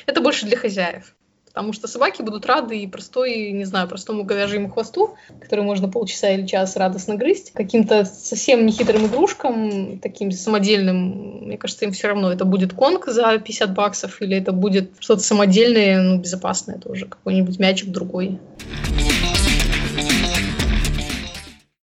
это 0.05 0.21
больше 0.21 0.45
для 0.45 0.57
хозяев 0.57 1.15
потому 1.59 1.73
что 1.73 1.89
собаки 1.89 2.21
будут 2.21 2.45
рады 2.45 2.79
и 2.79 2.87
простой, 2.87 3.51
не 3.51 3.65
знаю, 3.65 3.89
простому 3.89 4.23
говяжьему 4.23 4.69
хвосту, 4.69 5.15
который 5.41 5.65
можно 5.65 5.89
полчаса 5.89 6.29
или 6.29 6.47
час 6.47 6.77
радостно 6.77 7.15
грызть, 7.15 7.51
каким-то 7.51 8.05
совсем 8.05 8.65
нехитрым 8.65 9.07
игрушкам, 9.07 9.99
таким 9.99 10.31
самодельным, 10.31 11.47
мне 11.47 11.57
кажется, 11.57 11.83
им 11.83 11.91
все 11.91 12.07
равно, 12.07 12.31
это 12.31 12.45
будет 12.45 12.71
конг 12.71 13.07
за 13.07 13.37
50 13.37 13.73
баксов 13.73 14.21
или 14.21 14.37
это 14.37 14.53
будет 14.53 14.91
что-то 14.99 15.21
самодельное, 15.21 16.01
ну, 16.01 16.19
безопасное 16.19 16.77
тоже, 16.77 17.07
какой-нибудь 17.07 17.59
мячик 17.59 17.89
другой. 17.89 18.39